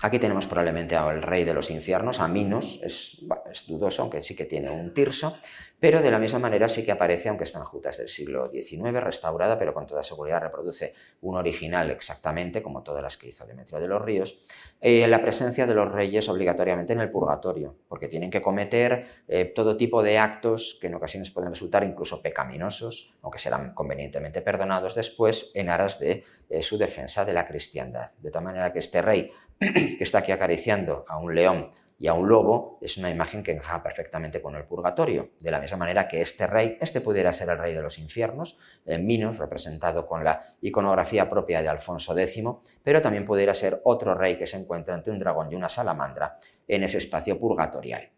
[0.05, 3.25] Aquí tenemos probablemente al rey de los infiernos, a Minos, es,
[3.67, 5.39] dudoso, aunque sí que tiene un tirso,
[5.81, 9.03] pero de la misma manera sí que aparece, aunque está en Jutas del siglo XIX,
[9.03, 13.81] restaurada, pero con toda seguridad reproduce un original exactamente, como todas las que hizo Demetrio
[13.81, 14.39] de los Ríos,
[14.83, 19.47] eh, la presencia de los reyes obligatoriamente en el purgatorio, porque tienen que cometer eh,
[19.47, 24.95] todo tipo de actos que en ocasiones pueden resultar incluso pecaminosos, aunque serán convenientemente perdonados
[24.95, 28.11] después en aras de eh, su defensa de la cristiandad.
[28.19, 32.15] De tal manera que este rey que está aquí acariciando a un león y a
[32.15, 35.31] un lobo es una imagen que encaja perfectamente con el purgatorio.
[35.41, 38.59] De la misma manera que este rey, este pudiera ser el rey de los infiernos,
[38.85, 42.43] en Minos, representado con la iconografía propia de Alfonso X,
[42.83, 46.39] pero también pudiera ser otro rey que se encuentra entre un dragón y una salamandra
[46.67, 48.11] en ese espacio purgatorial.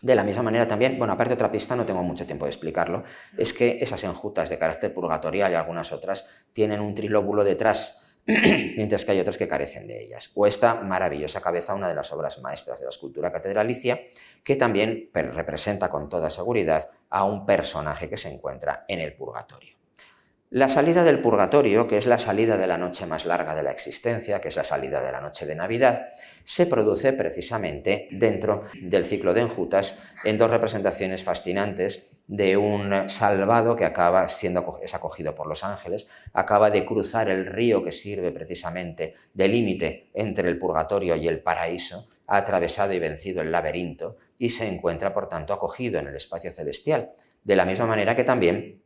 [0.00, 3.04] De la misma manera también, bueno, aparte otra pista, no tengo mucho tiempo de explicarlo,
[3.38, 8.11] es que esas enjutas de carácter purgatorial y algunas otras tienen un trilóbulo detrás
[8.76, 10.30] mientras que hay otras que carecen de ellas.
[10.34, 14.00] O esta maravillosa cabeza, una de las obras maestras de la escultura catedralicia,
[14.44, 19.76] que también representa con toda seguridad a un personaje que se encuentra en el purgatorio.
[20.54, 23.70] La salida del purgatorio, que es la salida de la noche más larga de la
[23.70, 26.08] existencia, que es la salida de la noche de Navidad,
[26.44, 33.76] se produce precisamente dentro del ciclo de enjutas en dos representaciones fascinantes de un salvado
[33.76, 38.30] que acaba siendo es acogido por los ángeles, acaba de cruzar el río que sirve
[38.30, 44.16] precisamente de límite entre el purgatorio y el paraíso, ha atravesado y vencido el laberinto
[44.38, 47.12] y se encuentra por tanto acogido en el espacio celestial,
[47.44, 48.82] de la misma manera que también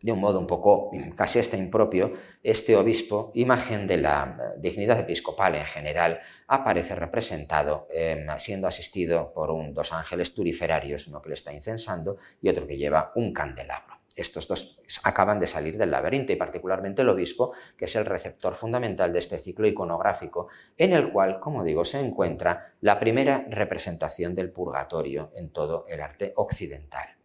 [0.00, 5.00] de un modo un poco casi hasta impropio, este obispo, imagen de la eh, dignidad
[5.00, 11.30] episcopal en general, aparece representado em, siendo asistido por un, dos ángeles turiferarios, uno que
[11.30, 13.98] le está incensando y otro que lleva un candelabro.
[14.14, 18.56] Estos dos acaban de salir del laberinto y particularmente el obispo, que es el receptor
[18.56, 24.34] fundamental de este ciclo iconográfico, en el cual, como digo, se encuentra la primera representación
[24.34, 27.17] del purgatorio en todo el arte occidental.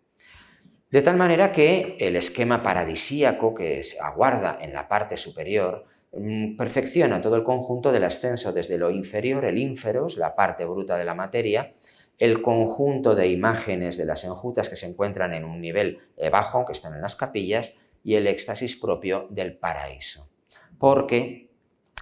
[0.93, 6.55] De tal manera que el esquema paradisíaco que se aguarda en la parte superior mm,
[6.55, 11.05] perfecciona todo el conjunto del ascenso desde lo inferior, el ínferos, la parte bruta de
[11.05, 11.73] la materia,
[12.19, 16.63] el conjunto de imágenes de las enjutas que se encuentran en un nivel eh, bajo,
[16.63, 20.29] que están en las capillas, y el éxtasis propio del paraíso.
[20.77, 21.49] Porque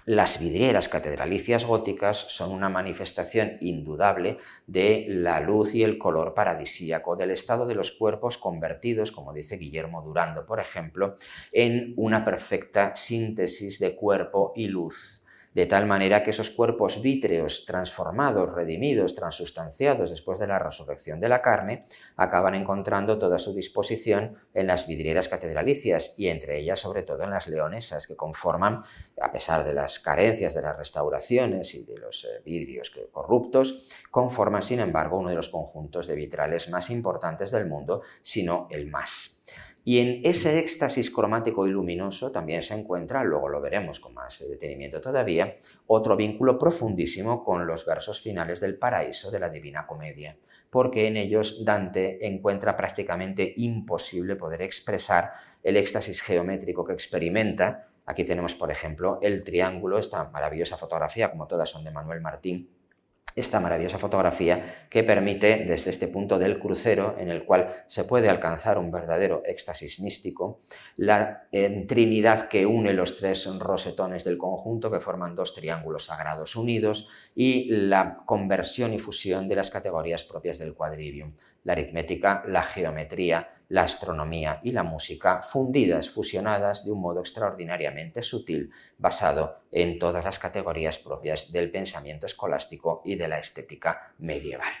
[0.04, 7.14] las vidrieras catedralicias góticas son una manifestación indudable de la luz y el color paradisíaco
[7.16, 11.16] del estado de los cuerpos convertidos, como dice Guillermo Durando, por ejemplo,
[11.52, 15.21] en una perfecta síntesis de cuerpo y luz
[15.54, 21.28] de tal manera que esos cuerpos vítreos transformados, redimidos, transustanciados después de la resurrección de
[21.28, 21.86] la carne,
[22.16, 27.30] acaban encontrando toda su disposición en las vidrieras catedralicias y entre ellas sobre todo en
[27.30, 28.82] las leonesas que conforman,
[29.20, 34.62] a pesar de las carencias de las restauraciones y de los eh, vidrios corruptos, conforman
[34.62, 39.42] sin embargo uno de los conjuntos de vitrales más importantes del mundo, sino el más.
[39.84, 44.44] Y en ese éxtasis cromático y luminoso también se encuentra, luego lo veremos con más
[44.48, 45.56] detenimiento todavía,
[45.88, 50.36] otro vínculo profundísimo con los versos finales del paraíso de la Divina Comedia,
[50.70, 55.32] porque en ellos Dante encuentra prácticamente imposible poder expresar
[55.64, 57.88] el éxtasis geométrico que experimenta.
[58.06, 62.70] Aquí tenemos, por ejemplo, el triángulo, esta maravillosa fotografía, como todas son de Manuel Martín,
[63.34, 68.28] esta maravillosa fotografía que permite desde este punto del crucero en el cual se puede
[68.28, 70.60] alcanzar un verdadero éxtasis místico,
[70.96, 71.48] la
[71.86, 77.70] trinidad que une los tres rosetones del conjunto que forman dos triángulos sagrados unidos y
[77.70, 83.84] la conversión y fusión de las categorías propias del quadrivium, la aritmética, la geometría, la
[83.84, 90.38] astronomía y la música fundidas, fusionadas de un modo extraordinariamente sutil, basado en todas las
[90.38, 94.72] categorías propias del pensamiento escolástico y de la estética medieval.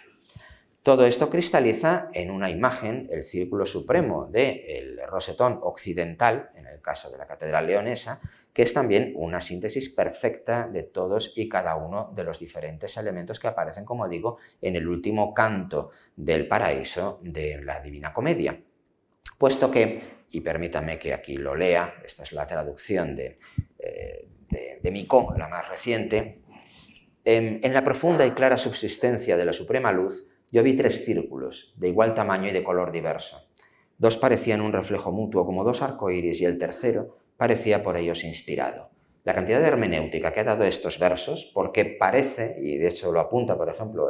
[0.82, 7.10] Todo esto cristaliza en una imagen, el círculo supremo del rosetón occidental, en el caso
[7.10, 8.20] de la Catedral Leonesa,
[8.52, 13.40] que es también una síntesis perfecta de todos y cada uno de los diferentes elementos
[13.40, 18.62] que aparecen, como digo, en el último canto del paraíso de la Divina Comedia
[19.42, 23.40] puesto que, y permítame que aquí lo lea, esta es la traducción de,
[23.76, 26.42] eh, de, la más reciente,
[27.24, 31.74] en, en la profunda y clara subsistencia de la suprema luz, yo vi tres círculos,
[31.76, 33.48] de igual tamaño y de color diverso.
[33.98, 38.91] Dos parecían un reflejo mutuo como dos arcoíris y el tercero parecía por ellos inspirado
[39.24, 43.20] la cantidad de hermenéutica que ha dado estos versos, porque parece, y de hecho lo
[43.20, 44.08] apunta, por ejemplo,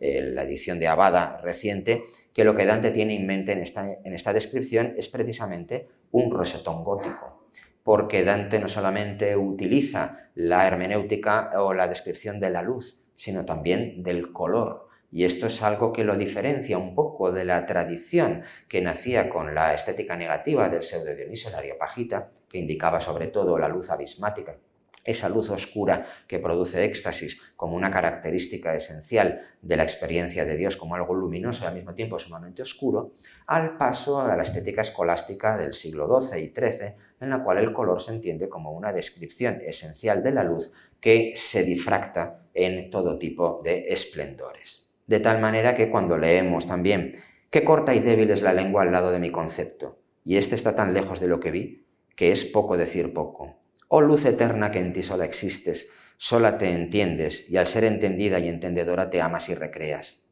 [0.00, 4.12] la edición de Abada reciente, que lo que Dante tiene en mente en esta, en
[4.12, 7.48] esta descripción es precisamente un rosetón gótico,
[7.82, 14.02] porque Dante no solamente utiliza la hermenéutica o la descripción de la luz, sino también
[14.02, 18.82] del color, y esto es algo que lo diferencia un poco de la tradición que
[18.82, 23.68] nacía con la estética negativa del pseudo Dionisio el Areopagita, que indicaba sobre todo la
[23.68, 24.58] luz abismática
[25.04, 30.78] esa luz oscura que produce éxtasis como una característica esencial de la experiencia de Dios
[30.78, 33.12] como algo luminoso y al mismo tiempo sumamente oscuro,
[33.46, 37.74] al paso a la estética escolástica del siglo XII y XIII, en la cual el
[37.74, 43.18] color se entiende como una descripción esencial de la luz que se difracta en todo
[43.18, 44.83] tipo de esplendores.
[45.06, 47.12] De tal manera que cuando leemos también,
[47.50, 50.74] qué corta y débil es la lengua al lado de mi concepto, y este está
[50.74, 51.86] tan lejos de lo que vi,
[52.16, 53.60] que es poco decir poco.
[53.88, 58.38] Oh luz eterna que en ti sola existes, sola te entiendes, y al ser entendida
[58.38, 60.24] y entendedora te amas y recreas.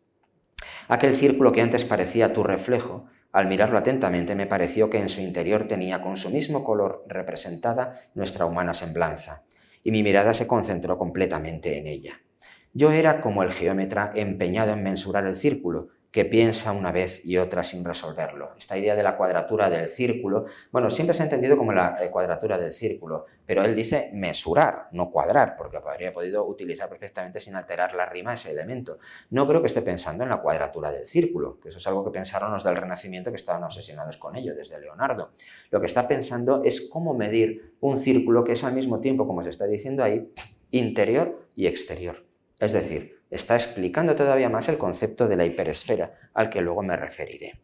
[0.88, 5.20] Aquel círculo que antes parecía tu reflejo, al mirarlo atentamente me pareció que en su
[5.20, 9.44] interior tenía con su mismo color representada nuestra humana semblanza,
[9.82, 12.20] y mi mirada se concentró completamente en ella.
[12.74, 17.36] Yo era como el geómetra empeñado en mensurar el círculo, que piensa una vez y
[17.36, 18.54] otra sin resolverlo.
[18.58, 22.10] Esta idea de la cuadratura del círculo, bueno, siempre se ha entendido como la eh,
[22.10, 27.56] cuadratura del círculo, pero él dice mesurar, no cuadrar, porque habría podido utilizar perfectamente sin
[27.56, 28.98] alterar la rima ese elemento.
[29.30, 32.10] No creo que esté pensando en la cuadratura del círculo, que eso es algo que
[32.10, 35.32] pensaron los del Renacimiento que estaban obsesionados con ello, desde Leonardo.
[35.70, 39.42] Lo que está pensando es cómo medir un círculo que es al mismo tiempo, como
[39.42, 40.30] se está diciendo ahí,
[40.70, 42.31] interior y exterior.
[42.62, 46.96] Es decir, está explicando todavía más el concepto de la hiperesfera, al que luego me
[46.96, 47.60] referiré.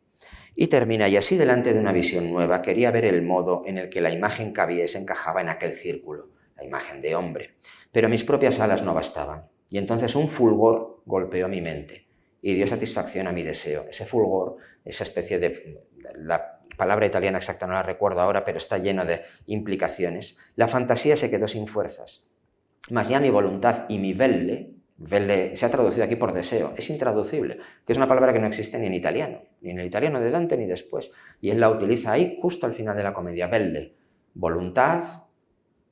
[0.57, 3.91] Y termina, y así delante de una visión nueva, quería ver el modo en el
[3.91, 7.55] que la imagen cabía y se encajaba en aquel círculo, la imagen de hombre.
[7.93, 12.09] Pero mis propias alas no bastaban, y entonces un fulgor golpeó mi mente
[12.43, 13.87] y dio satisfacción a mi deseo.
[13.89, 15.81] Ese fulgor, esa especie de...
[16.17, 20.39] La palabra italiana exacta no la recuerdo ahora, pero está lleno de implicaciones.
[20.57, 22.27] La fantasía se quedó sin fuerzas,
[22.91, 27.59] mas ya mi voluntad y mi velle, se ha traducido aquí por deseo, es intraducible,
[27.87, 30.31] que es una palabra que no existe ni en italiano, ni en el italiano de
[30.31, 31.13] Dante ni después.
[31.41, 33.95] Y él la utiliza ahí justo al final de la comedia, velle,
[34.35, 35.05] voluntad,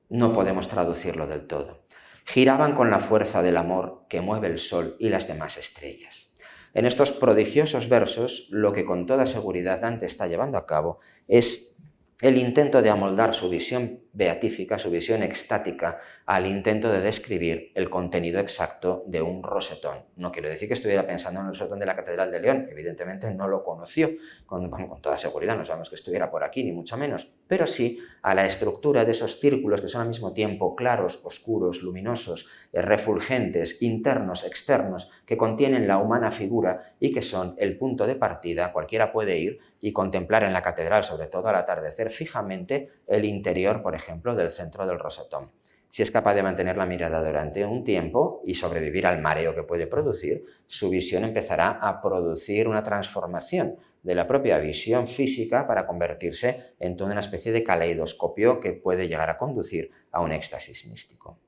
[0.08, 1.86] no podemos traducirlo del todo.
[2.24, 6.34] Giraban con la fuerza del amor que mueve el sol y las demás estrellas.
[6.74, 11.78] En estos prodigiosos versos, lo que con toda seguridad Dante está llevando a cabo es
[12.20, 17.90] el intento de amoldar su visión beatífica, su visión extática al intento de describir el
[17.90, 20.06] contenido exacto de un rosetón.
[20.16, 23.32] No quiero decir que estuviera pensando en el rosetón de la Catedral de León, evidentemente
[23.34, 24.10] no lo conoció
[24.46, 27.98] con, con toda seguridad, no sabemos que estuviera por aquí, ni mucho menos, pero sí
[28.22, 32.80] a la estructura de esos círculos que son al mismo tiempo claros, oscuros, luminosos, eh,
[32.80, 38.72] refulgentes, internos, externos, que contienen la humana figura y que son el punto de partida,
[38.72, 43.82] cualquiera puede ir y contemplar en la catedral, sobre todo al atardecer, fijamente el interior,
[43.82, 45.52] por ejemplo, del centro del rosetón.
[45.90, 49.62] Si es capaz de mantener la mirada durante un tiempo y sobrevivir al mareo que
[49.62, 55.86] puede producir, su visión empezará a producir una transformación de la propia visión física para
[55.86, 61.40] convertirse en una especie de caleidoscopio que puede llegar a conducir a un éxtasis místico.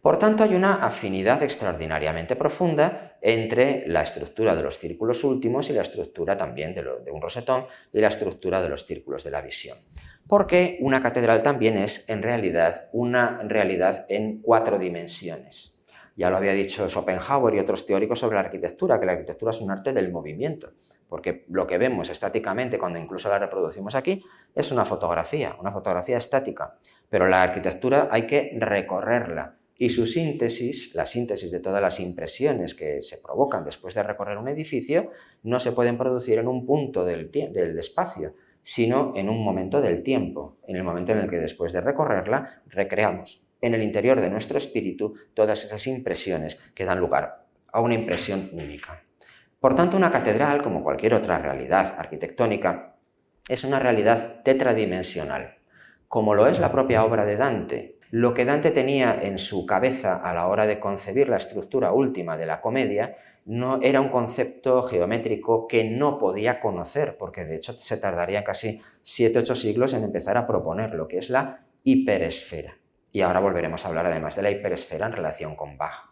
[0.00, 5.74] Por tanto, hay una afinidad extraordinariamente profunda entre la estructura de los círculos últimos y
[5.74, 6.82] la estructura también de,
[7.12, 9.76] un rosetón y la estructura de los círculos de la visión.
[10.30, 15.82] Porque una catedral también es en realidad una realidad en cuatro dimensiones.
[16.16, 19.60] Ya lo había dicho Schopenhauer y otros teóricos sobre la arquitectura, que la arquitectura es
[19.60, 20.72] un arte del movimiento
[21.10, 24.22] porque lo que vemos estáticamente cuando incluso la reproducimos aquí
[24.54, 26.78] es una fotografía, una fotografía estática,
[27.08, 29.56] pero la arquitectura hay que recorrerla.
[29.76, 34.38] Y su síntesis, la síntesis de todas las impresiones que se provocan después de recorrer
[34.38, 35.10] un edificio,
[35.42, 37.30] no se pueden producir en un punto del,
[37.78, 41.80] espacio, sino en un momento del tiempo, en el momento en el que después de
[41.80, 47.80] recorrerla recreamos en el interior de nuestro espíritu todas esas impresiones que dan lugar a
[47.80, 49.04] una impresión única.
[49.60, 52.96] Por tanto, una catedral, como cualquier otra realidad arquitectónica,
[53.48, 55.58] es una realidad tetradimensional,
[56.08, 57.98] como lo es la propia obra de Dante.
[58.10, 62.36] Lo que Dante tenía en su cabeza a la hora de concebir la estructura última
[62.36, 63.16] de la comedia
[63.50, 68.80] no era un concepto geométrico que no podía conocer, porque de hecho se tardaría casi
[69.02, 72.78] 7-8 siglos en empezar a proponer lo que es la hiperesfera.
[73.10, 76.10] Y ahora volveremos a hablar además de la hiperesfera en relación con Bach.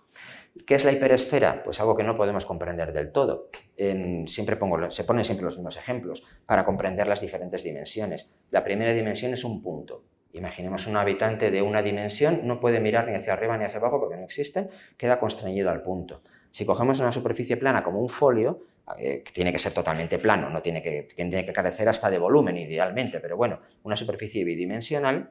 [0.67, 1.63] ¿Qué es la hiperesfera?
[1.63, 3.51] Pues algo que no podemos comprender del todo.
[4.27, 8.33] siempre pongo, se ponen siempre los mismos ejemplos para comprender las diferentes dimensiones.
[8.51, 10.03] La primera dimensión es un punto.
[10.33, 14.01] Imaginemos un habitante de una dimensión, no puede mirar ni hacia arriba ni hacia abajo
[14.01, 16.23] porque no existen, queda constreñido al punto.
[16.51, 18.61] Si cogemos una superficie plana como un folio,
[18.99, 22.19] eh, que tiene que ser totalmente plano, no tiene que, tiene que carecer hasta de
[22.19, 25.31] volumen idealmente, pero bueno, una superficie bidimensional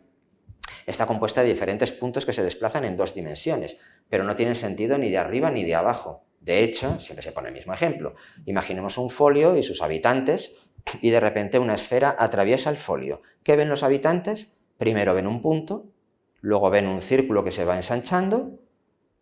[0.86, 3.78] está compuesta de diferentes puntos que se desplazan en dos dimensiones
[4.10, 6.24] pero no tienen sentido ni de arriba ni de abajo.
[6.40, 8.16] De hecho, siempre se pone el mismo ejemplo.
[8.46, 10.56] Imaginemos un folio y sus habitantes
[11.02, 13.22] y de repente una esfera atraviesa el folio.
[13.44, 14.58] ¿Qué ven los habitantes?
[14.78, 15.88] Primero ven un punto,
[16.40, 18.60] luego ven un círculo que se va ensanchando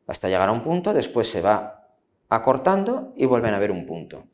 [0.05, 1.84] hasta llegar a un punto, después se va
[2.29, 4.25] acortando y vuelven a ver un punto.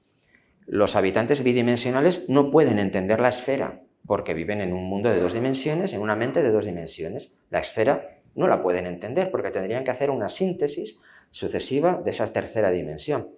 [0.66, 5.34] Los habitantes bidimensionales no pueden entender la esfera porque viven en un mundo de dos
[5.34, 7.34] dimensiones, en una mente de dos dimensiones.
[7.50, 12.32] La esfera no la pueden entender porque tendrían que hacer una síntesis sucesiva de esa
[12.32, 13.30] tercera dimensión.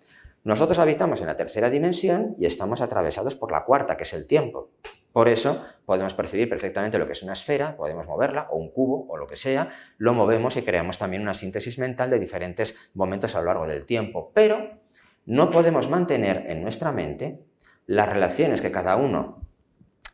[0.43, 4.27] Nosotros habitamos en la tercera dimensión y estamos atravesados por la cuarta, que es el
[4.27, 4.71] tiempo.
[5.13, 9.05] Por eso podemos percibir perfectamente lo que es una esfera, podemos moverla, o un cubo,
[9.07, 13.35] o lo que sea, lo movemos y creamos también una síntesis mental de diferentes momentos
[13.35, 14.31] a lo largo del tiempo.
[14.33, 14.81] Pero
[15.25, 17.45] no podemos mantener en nuestra mente
[17.85, 19.47] las relaciones que cada uno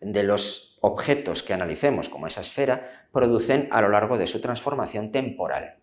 [0.02, 5.12] de los objetos que analicemos como esa esfera producen a lo largo de su transformación
[5.12, 5.78] temporal.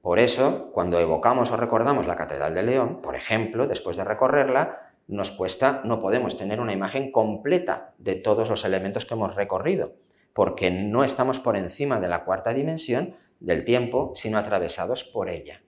[0.00, 4.85] Por eso, cuando evocamos o recordamos la Catedral de León, por ejemplo, después de recorrerla,
[5.06, 9.96] nos cuesta, no podemos tener una imagen completa de todos los elementos que hemos recorrido,
[10.32, 15.62] porque no estamos por encima de la cuarta dimensión del tiempo, sino atravesados por ella.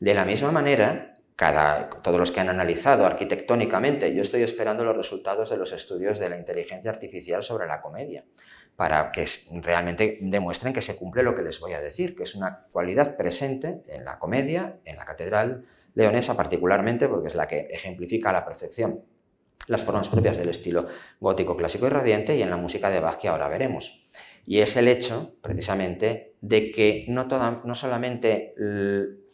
[0.00, 1.14] De la misma manera,
[2.02, 6.28] todos los que han analizado arquitectónicamente, yo estoy esperando los resultados de los estudios de
[6.28, 8.24] la inteligencia artificial sobre la comedia,
[8.76, 9.26] para que
[9.62, 13.16] realmente demuestren que se cumple lo que les voy a decir, que es una cualidad
[13.16, 15.64] presente en la comedia, en la catedral
[15.94, 19.04] leonesa particularmente, porque es la que ejemplifica a la perfección
[19.66, 20.86] las formas propias del estilo
[21.20, 24.06] gótico clásico y radiante y en la música de Bach que ahora veremos.
[24.46, 27.26] Y es el hecho, precisamente, de que no,
[27.64, 28.54] no solamente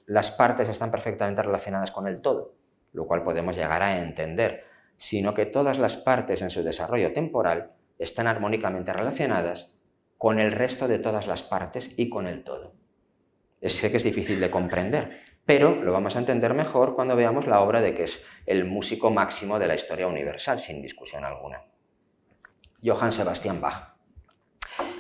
[0.07, 2.55] las partes están perfectamente relacionadas con el todo,
[2.93, 4.65] lo cual podemos llegar a entender,
[4.97, 9.75] sino que todas las partes en su desarrollo temporal están armónicamente relacionadas
[10.17, 12.75] con el resto de todas las partes y con el todo.
[13.63, 15.21] sé que es difícil de comprender,
[15.51, 19.11] pero lo vamos a entender mejor cuando veamos la obra de que es el músico
[19.11, 21.65] máximo de la historia universal, sin discusión alguna.
[22.81, 23.97] Johann Sebastian Bach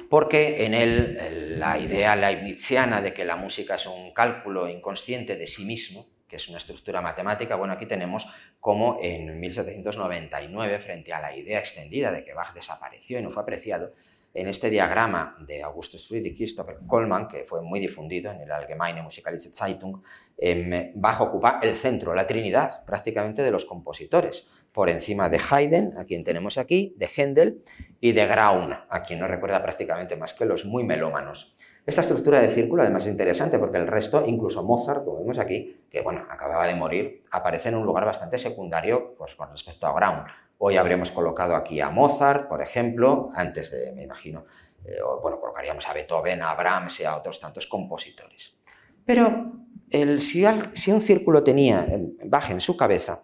[0.08, 5.46] porque en él la idea leibniziana de que la música es un cálculo inconsciente de
[5.46, 8.26] sí mismo, que es una estructura matemática, bueno, aquí tenemos
[8.58, 13.44] como en 1799, frente a la idea extendida de que Bach desapareció y no fue
[13.44, 13.94] apreciado,
[14.32, 19.02] en este diagrama de Augustus Friedrich Christopher Kollmann, que fue muy difundido en el Allgemeine
[19.02, 20.02] Musikalische Zeitung,
[20.38, 25.98] eh, Bach ocupa el centro, la trinidad prácticamente de los compositores, por encima de Haydn,
[25.98, 27.64] a quien tenemos aquí, de Händel
[28.00, 31.56] y de Graun, a quien no recuerda prácticamente más que los muy melómanos.
[31.86, 35.80] Esta estructura de círculo además es interesante porque el resto, incluso Mozart, como vemos aquí,
[35.90, 39.92] que bueno, acababa de morir, aparece en un lugar bastante secundario pues, con respecto a
[39.94, 40.24] Graun.
[40.62, 44.44] Hoy habríamos colocado aquí a Mozart, por ejemplo, antes de, me imagino,
[44.84, 48.58] eh, bueno, colocaríamos a Beethoven, a Brahms y a otros tantos compositores.
[49.06, 49.52] Pero
[49.88, 50.44] el, si,
[50.74, 51.88] si, un círculo tenía
[52.26, 53.22] Bach en su cabeza,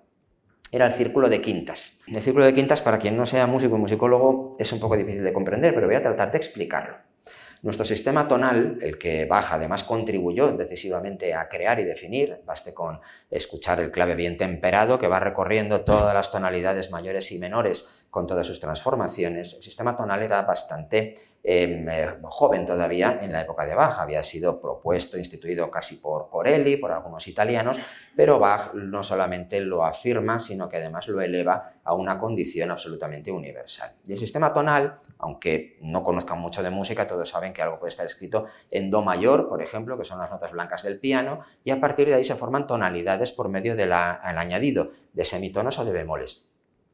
[0.71, 1.99] era el círculo de quintas.
[2.07, 5.23] El círculo de quintas, para quien no sea músico y musicólogo, es un poco difícil
[5.23, 6.97] de comprender, pero voy a tratar de explicarlo.
[7.67, 13.01] Nuestro sistema tonal, el que Bach además contribuyó decisivamente a crear y definir, baste con
[13.29, 18.29] escuchar el clave bien temperado que va recorriendo todas las tonalidades mayores y menores con
[18.29, 21.17] todas sus transformaciones, el sistema tonal era bastante
[21.49, 24.01] eh, joven todavía en la época de Bach.
[24.01, 27.79] Había sido propuesto, instituido casi por Corelli, por algunos italianos,
[28.17, 33.31] pero Bach no solamente lo afirma, sino que además lo eleva a una condición absolutamente
[33.31, 33.95] universal.
[34.05, 37.91] Y el sistema tonal, aunque no conozcan mucho de música, todos saben que algo puede
[37.91, 41.71] estar escrito en Do mayor, por ejemplo, que son las notas blancas del piano, y
[41.71, 45.93] a partir de ahí se forman tonalidades por medio del añadido de semitonos o de
[45.93, 46.51] bemoles.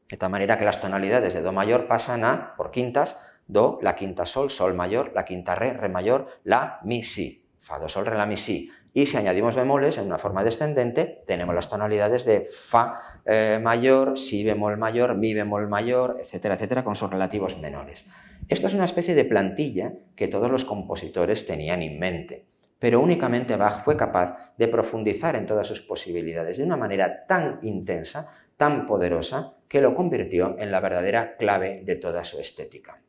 [0.09, 3.17] De tal manera que las tonalidades de Do mayor pasan a, por quintas,
[3.47, 7.79] do, la quinta sol, sol mayor, la quinta re, re mayor, la, mi, si, fa,
[7.79, 8.71] do, sol, re, la, mi, si.
[8.95, 14.19] Y si añadimos bemoles en una forma descendente, tenemos las tonalidades de fa eh, mayor,
[14.19, 18.05] si bemol mayor, mi bemol mayor, etcétera, etcétera, con sus relativos menores.
[18.49, 22.45] Esto es una especie de plantilla que todos los compositores tenían en mente,
[22.77, 27.59] pero únicamente Bach fue capaz de profundizar en todas sus posibilidades de una manera tan
[27.63, 33.02] intensa, tan poderosa, que lo convirtió en la verdadera clave de toda su estética.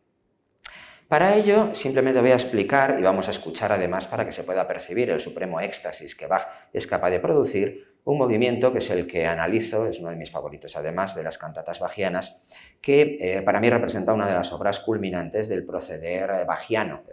[1.14, 4.66] Para ello, simplemente voy a explicar y vamos a escuchar además para que se pueda
[4.66, 9.06] percibir el supremo éxtasis que Bach es capaz de producir, un movimiento que es el
[9.06, 12.40] que analizo, es uno de mis favoritos además de las cantatas bajianas,
[12.80, 17.04] que eh, para mí representa una de las obras culminantes del proceder bajiano,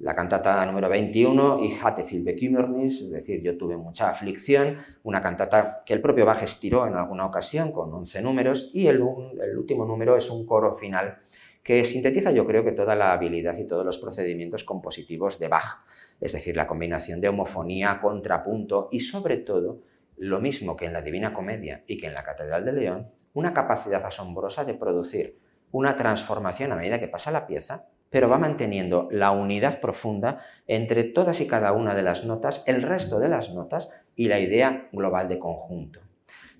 [0.00, 5.22] la cantata número 21, y hatte viel Bekümmernis, es decir, yo tuve mucha aflicción, una
[5.22, 9.86] cantata que el propio Bach estiró en alguna ocasión con 11 números, y el último
[9.86, 11.16] número es un coro final
[11.62, 15.84] que sintetiza yo creo que toda la habilidad y todos los procedimientos compositivos de Bach,
[16.20, 19.80] es decir, la combinación de homofonía, contrapunto y sobre todo,
[20.16, 23.54] lo mismo que en la Divina Comedia y que en la Catedral de León, una
[23.54, 25.38] capacidad asombrosa de producir
[25.70, 31.04] una transformación a medida que pasa la pieza, pero va manteniendo la unidad profunda entre
[31.04, 34.88] todas y cada una de las notas, el resto de las notas y la idea
[34.92, 36.00] global de conjunto.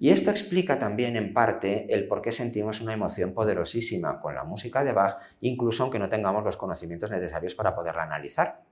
[0.02, 4.42] Y esto explica también en parte el por qué sentimos una emoción poderosísima con la
[4.42, 8.64] música de Bach, incluso aunque no tengamos los conocimientos necesarios para poderla analizar.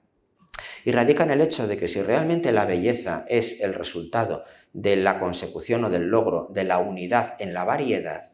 [0.84, 4.96] Y radica en el hecho de que si realmente la belleza es el resultado de
[4.96, 8.32] la consecución o del logro de la unidad en la variedad,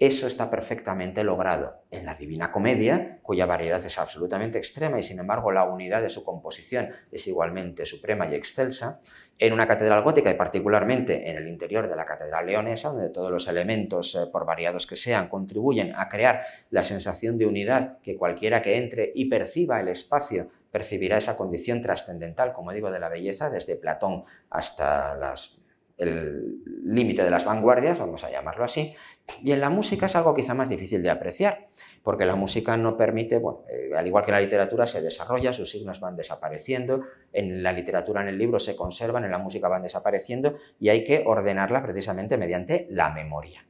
[0.00, 5.20] eso está perfectamente logrado en la Divina Comedia, cuya variedad es absolutamente extrema y sin
[5.20, 9.00] embargo la unidad de su composición es igualmente suprema y excelsa,
[9.38, 13.30] en una catedral gótica y particularmente en el interior de la catedral leonesa, donde todos
[13.30, 18.16] los elementos, eh, por variados que sean, contribuyen a crear la sensación de unidad que
[18.16, 23.08] cualquiera que entre y perciba el espacio percibirá esa condición trascendental, como digo, de la
[23.08, 25.60] belleza, desde Platón hasta las
[25.96, 28.94] el límite de las vanguardias, vamos a llamarlo así,
[29.42, 31.68] y en la música es algo quizá más difícil de apreciar,
[32.04, 35.70] porque la música no permite, bueno, eh, al igual que la literatura se desarrolla, sus
[35.70, 37.00] signos van desapareciendo,
[37.32, 41.02] en la literatura, en el libro se conservan, en la música van desapareciendo, y hay
[41.02, 43.66] que ordenarla precisamente mediante la memoria.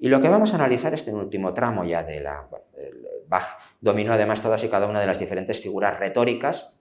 [0.00, 2.48] Y lo que vamos a analizar este último tramo ya de la...
[3.28, 6.79] Bach dominó además todas y cada una de las diferentes figuras retóricas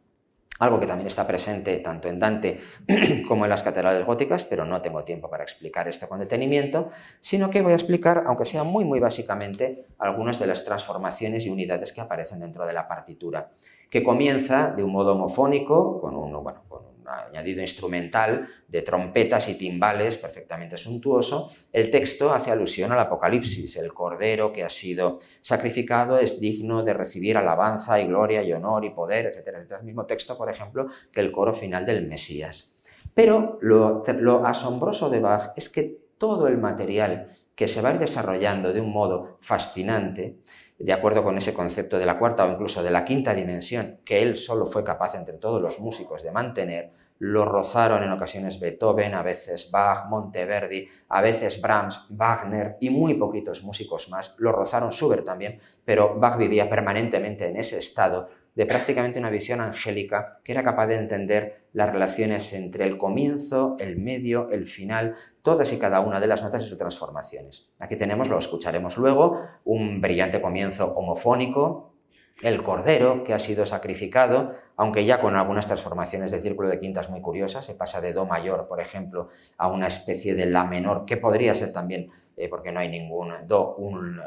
[0.60, 2.60] algo que también está presente tanto en Dante
[3.28, 6.90] como en las catedrales góticas, pero no tengo tiempo para explicar esto con detenimiento,
[7.20, 11.50] sino que voy a explicar, aunque sea muy muy básicamente, algunas de las transformaciones y
[11.50, 13.52] unidades que aparecen dentro de la partitura,
[13.90, 19.56] que comienza de un modo homofónico, con un, bueno, con añadido instrumental de trompetas y
[19.56, 23.78] timbales perfectamente suntuoso, el texto hace alusión al Apocalipsis.
[23.78, 28.86] El Cordero que ha sido sacrificado es digno de recibir alabanza y gloria y honor
[28.86, 29.80] y poder, etcétera, etcétera.
[29.80, 32.74] El mismo texto, por ejemplo, que el coro final del Mesías.
[33.14, 37.94] Pero lo, lo asombroso de Bach es que todo el material que se va a
[37.94, 40.38] ir desarrollando de un modo fascinante,
[40.80, 44.22] de acuerdo con ese concepto de la cuarta o incluso de la quinta dimensión que
[44.22, 49.14] él solo fue capaz entre todos los músicos de mantener, lo rozaron en ocasiones Beethoven,
[49.14, 54.36] a veces Bach, Monteverdi, a veces Brahms, Wagner y muy poquitos músicos más.
[54.38, 59.62] Lo rozaron Schubert también, pero Bach vivía permanentemente en ese estado de prácticamente una visión
[59.62, 65.16] angélica que era capaz de entender las relaciones entre el comienzo, el medio, el final,
[65.42, 67.70] todas y cada una de las notas y sus transformaciones.
[67.80, 71.94] Aquí tenemos, lo escucharemos luego, un brillante comienzo homofónico,
[72.42, 77.10] el cordero que ha sido sacrificado, aunque ya con algunas transformaciones de círculo de quintas
[77.10, 81.06] muy curiosas, se pasa de do mayor, por ejemplo, a una especie de la menor,
[81.06, 84.20] que podría ser también, eh, porque no hay ningún do, un,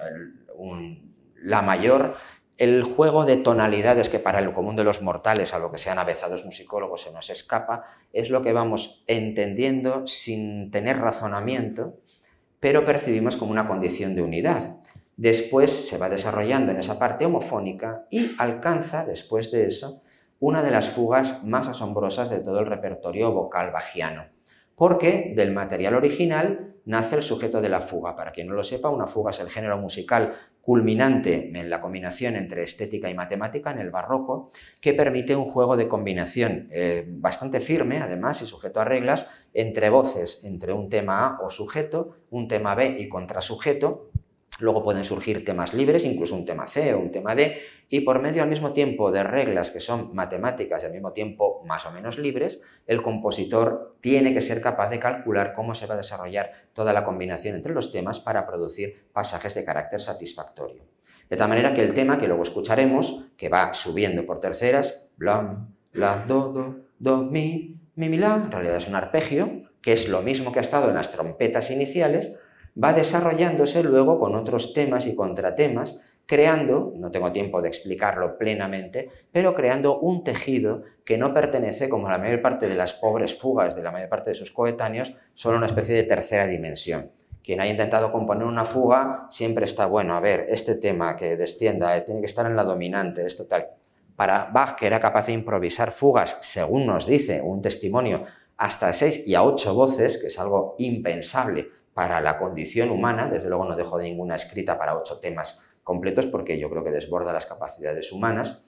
[1.42, 2.16] la mayor,
[2.58, 5.98] el juego de tonalidades que para el común de los mortales, a lo que sean
[5.98, 11.98] avezados musicólogos, se nos escapa, es lo que vamos entendiendo sin tener razonamiento,
[12.60, 14.76] pero percibimos como una condición de unidad.
[15.16, 20.02] Después se va desarrollando en esa parte homofónica y alcanza, después de eso,
[20.38, 24.26] una de las fugas más asombrosas de todo el repertorio vocal bajiano.
[24.76, 28.16] Porque del material original nace el sujeto de la fuga.
[28.16, 32.36] Para quien no lo sepa, una fuga es el género musical culminante en la combinación
[32.36, 34.48] entre estética y matemática en el barroco,
[34.80, 39.90] que permite un juego de combinación eh, bastante firme, además, y sujeto a reglas, entre
[39.90, 44.11] voces, entre un tema A o sujeto, un tema B y contrasujeto,
[44.62, 47.58] Luego pueden surgir temas libres, incluso un tema C o un tema D,
[47.88, 51.64] y por medio al mismo tiempo de reglas que son matemáticas y al mismo tiempo
[51.66, 55.94] más o menos libres, el compositor tiene que ser capaz de calcular cómo se va
[55.94, 60.84] a desarrollar toda la combinación entre los temas para producir pasajes de carácter satisfactorio.
[61.28, 65.74] De tal manera que el tema, que luego escucharemos, que va subiendo por terceras, blam,
[65.92, 70.08] la, do, do, do, mi, mi, mi, la, en realidad es un arpegio, que es
[70.08, 72.38] lo mismo que ha estado en las trompetas iniciales,
[72.82, 79.10] va desarrollándose luego con otros temas y contratemas, creando, no tengo tiempo de explicarlo plenamente,
[79.32, 83.74] pero creando un tejido que no pertenece, como la mayor parte de las pobres fugas
[83.74, 87.10] de la mayor parte de sus coetáneos, solo una especie de tercera dimensión.
[87.42, 91.96] Quien haya intentado componer una fuga siempre está, bueno, a ver, este tema que descienda,
[91.96, 93.66] eh, tiene que estar en la dominante, esto tal.
[94.14, 98.24] Para Bach, que era capaz de improvisar fugas, según nos dice un testimonio,
[98.56, 103.48] hasta seis y a ocho voces, que es algo impensable para la condición humana, desde
[103.48, 107.32] luego no dejo de ninguna escrita para ocho temas completos porque yo creo que desborda
[107.32, 108.62] las capacidades humanas,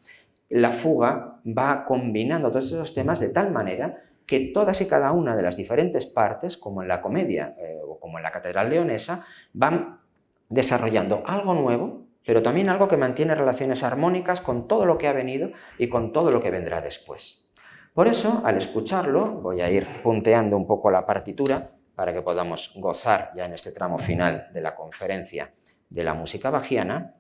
[0.49, 5.37] la fuga va combinando todos esos temas de tal manera que todas y cada una
[5.37, 9.27] de las diferentes partes, como en la comedia eh, o como en la Catedral Leonesa,
[9.53, 10.01] van
[10.49, 15.13] desarrollando algo nuevo, pero también algo que mantiene relaciones armónicas con todo lo que ha
[15.13, 17.47] venido y con todo lo que vendrá después.
[17.93, 22.73] Por eso, al escucharlo, voy a ir punteando un poco la partitura, para que podamos
[22.77, 25.53] gozar ya en este tramo final de la conferencia
[25.89, 27.15] de la música bajiana.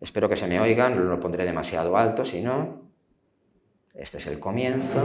[0.00, 2.90] Espero que se me oigan, no lo pondré demasiado alto, si no,
[3.94, 5.00] este es el comienzo.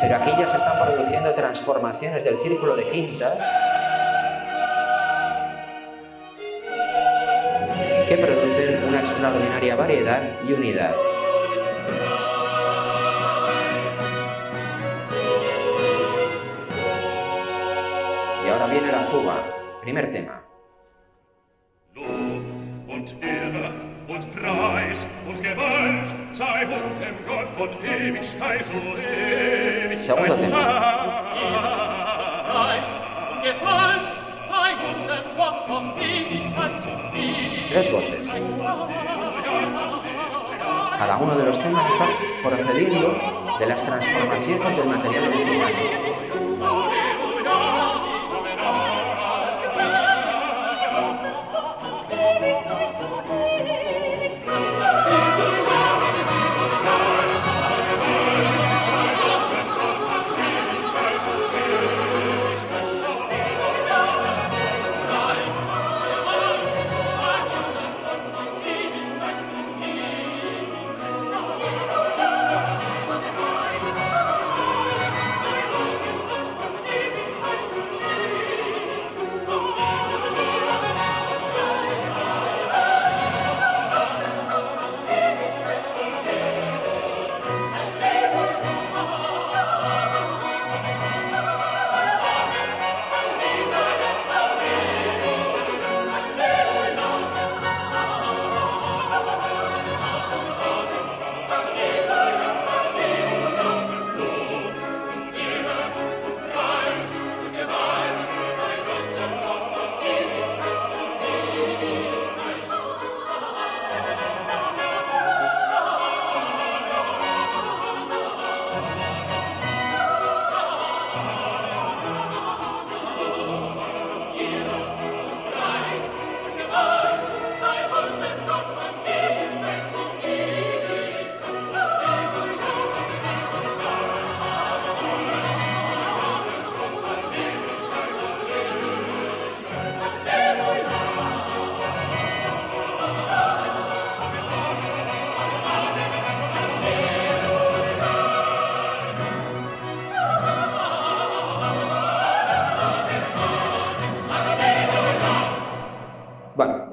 [0.00, 3.38] Pero aquí ya se están produciendo transformaciones del círculo de quintas
[8.08, 10.94] que producen una extraordinaria variedad y unidad.
[18.44, 19.34] Y ahora viene la fuga,
[19.82, 20.47] primer tema.
[41.48, 42.06] Los temas está
[42.42, 43.10] procediendo
[43.58, 46.07] de las transformaciones del material original.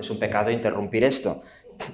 [0.06, 1.42] Es un pecado interrumpir esto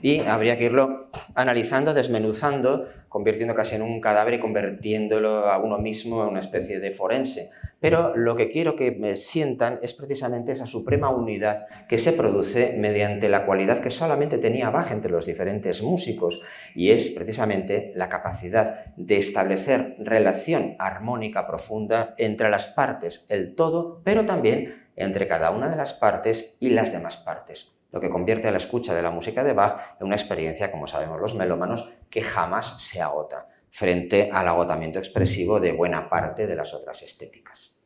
[0.01, 5.77] y habría que irlo analizando, desmenuzando, convirtiendo casi en un cadáver y convirtiéndolo a uno
[5.77, 7.49] mismo en una especie de forense.
[7.79, 12.75] Pero lo que quiero que me sientan es precisamente esa suprema unidad que se produce
[12.77, 16.41] mediante la cualidad que solamente tenía Bach entre los diferentes músicos
[16.75, 24.01] y es precisamente la capacidad de establecer relación armónica profunda entre las partes, el todo,
[24.03, 28.47] pero también entre cada una de las partes y las demás partes lo que convierte
[28.47, 31.89] a la escucha de la música de Bach en una experiencia, como sabemos los melómanos,
[32.09, 37.81] que jamás se agota, frente al agotamiento expresivo de buena parte de las otras estéticas.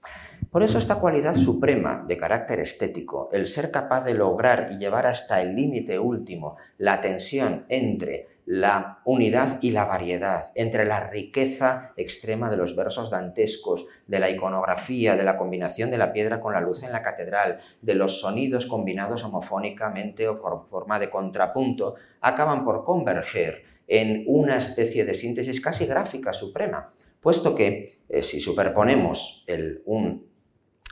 [0.52, 5.06] Por eso esta cualidad suprema de carácter estético, el ser capaz de lograr y llevar
[5.06, 11.94] hasta el límite último la tensión entre la unidad y la variedad, entre la riqueza
[11.98, 16.54] extrema de los versos dantescos, de la iconografía, de la combinación de la piedra con
[16.54, 21.96] la luz en la catedral, de los sonidos combinados homofónicamente o por forma de contrapunto,
[22.22, 28.40] acaban por converger en una especie de síntesis casi gráfica suprema, puesto que eh, si
[28.40, 30.35] superponemos el, un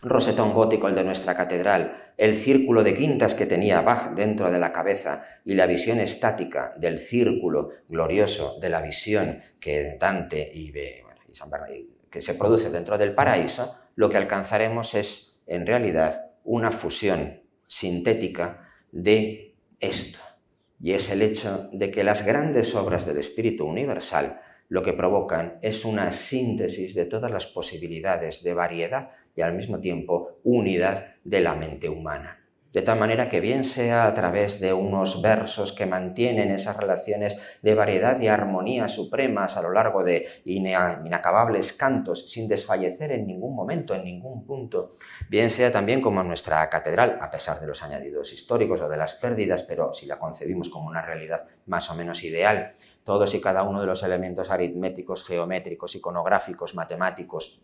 [0.04, 4.60] rosetón gótico, el de nuestra catedral, el círculo de quintas que tenía Bach dentro de
[4.60, 10.72] la cabeza y la visión estática del círculo glorioso de la visión que Dante y,
[12.10, 18.70] que se produce dentro del paraíso, lo que alcanzaremos es, en realidad, una fusión sintética
[18.91, 20.20] de esto.
[20.80, 25.60] Y es el hecho de que las grandes obras del Espíritu Universal lo que provocan
[25.62, 31.41] es una síntesis de todas las posibilidades de variedad y al mismo tiempo unidad de
[31.41, 32.43] la mente humana.
[32.73, 37.38] De tal manera que bien sea a través de unos versos que mantienen esas relaciones
[37.61, 43.55] de variedad y armonía supremas a lo largo de inacabables cantos sin desfallecer en ningún
[43.55, 44.93] momento, en ningún punto,
[45.29, 49.13] bien sea también como nuestra catedral, a pesar de los añadidos históricos o de las
[49.13, 52.73] pérdidas, pero si la concebimos como una realidad más o menos ideal,
[53.03, 57.61] todos y cada uno de los elementos aritméticos, geométricos, iconográficos, matemáticos,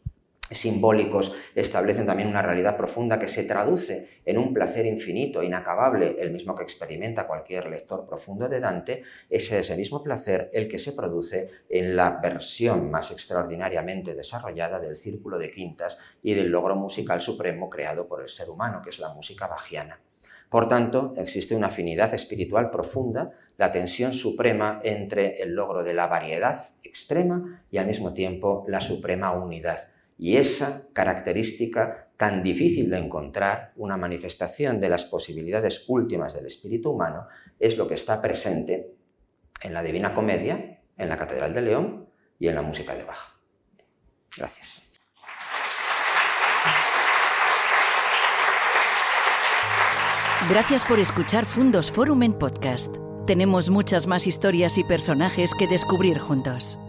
[0.56, 6.32] simbólicos establecen también una realidad profunda que se traduce en un placer infinito, inacabable, el
[6.32, 10.93] mismo que experimenta cualquier lector profundo de Dante, es ese mismo placer el que se
[10.93, 17.22] produce en la versión más extraordinariamente desarrollada del círculo de quintas y del logro musical
[17.22, 20.00] supremo creado por el ser humano, que es la música bajiana.
[20.50, 26.08] Por tanto, existe una afinidad espiritual profunda, la tensión suprema entre el logro de la
[26.08, 29.80] variedad extrema y al mismo tiempo la suprema unidad
[30.20, 36.91] y esa característica tan difícil de encontrar, una manifestación de las posibilidades últimas del espíritu
[36.91, 38.93] humano, es lo que está presente
[39.61, 43.39] en la Divina Comedia, en la Catedral de León y en la música de Bach.
[44.36, 44.84] Gracias.
[50.49, 52.97] Gracias por escuchar Fundos Forum en podcast.
[53.26, 56.80] Tenemos muchas más historias y personajes que descubrir juntos.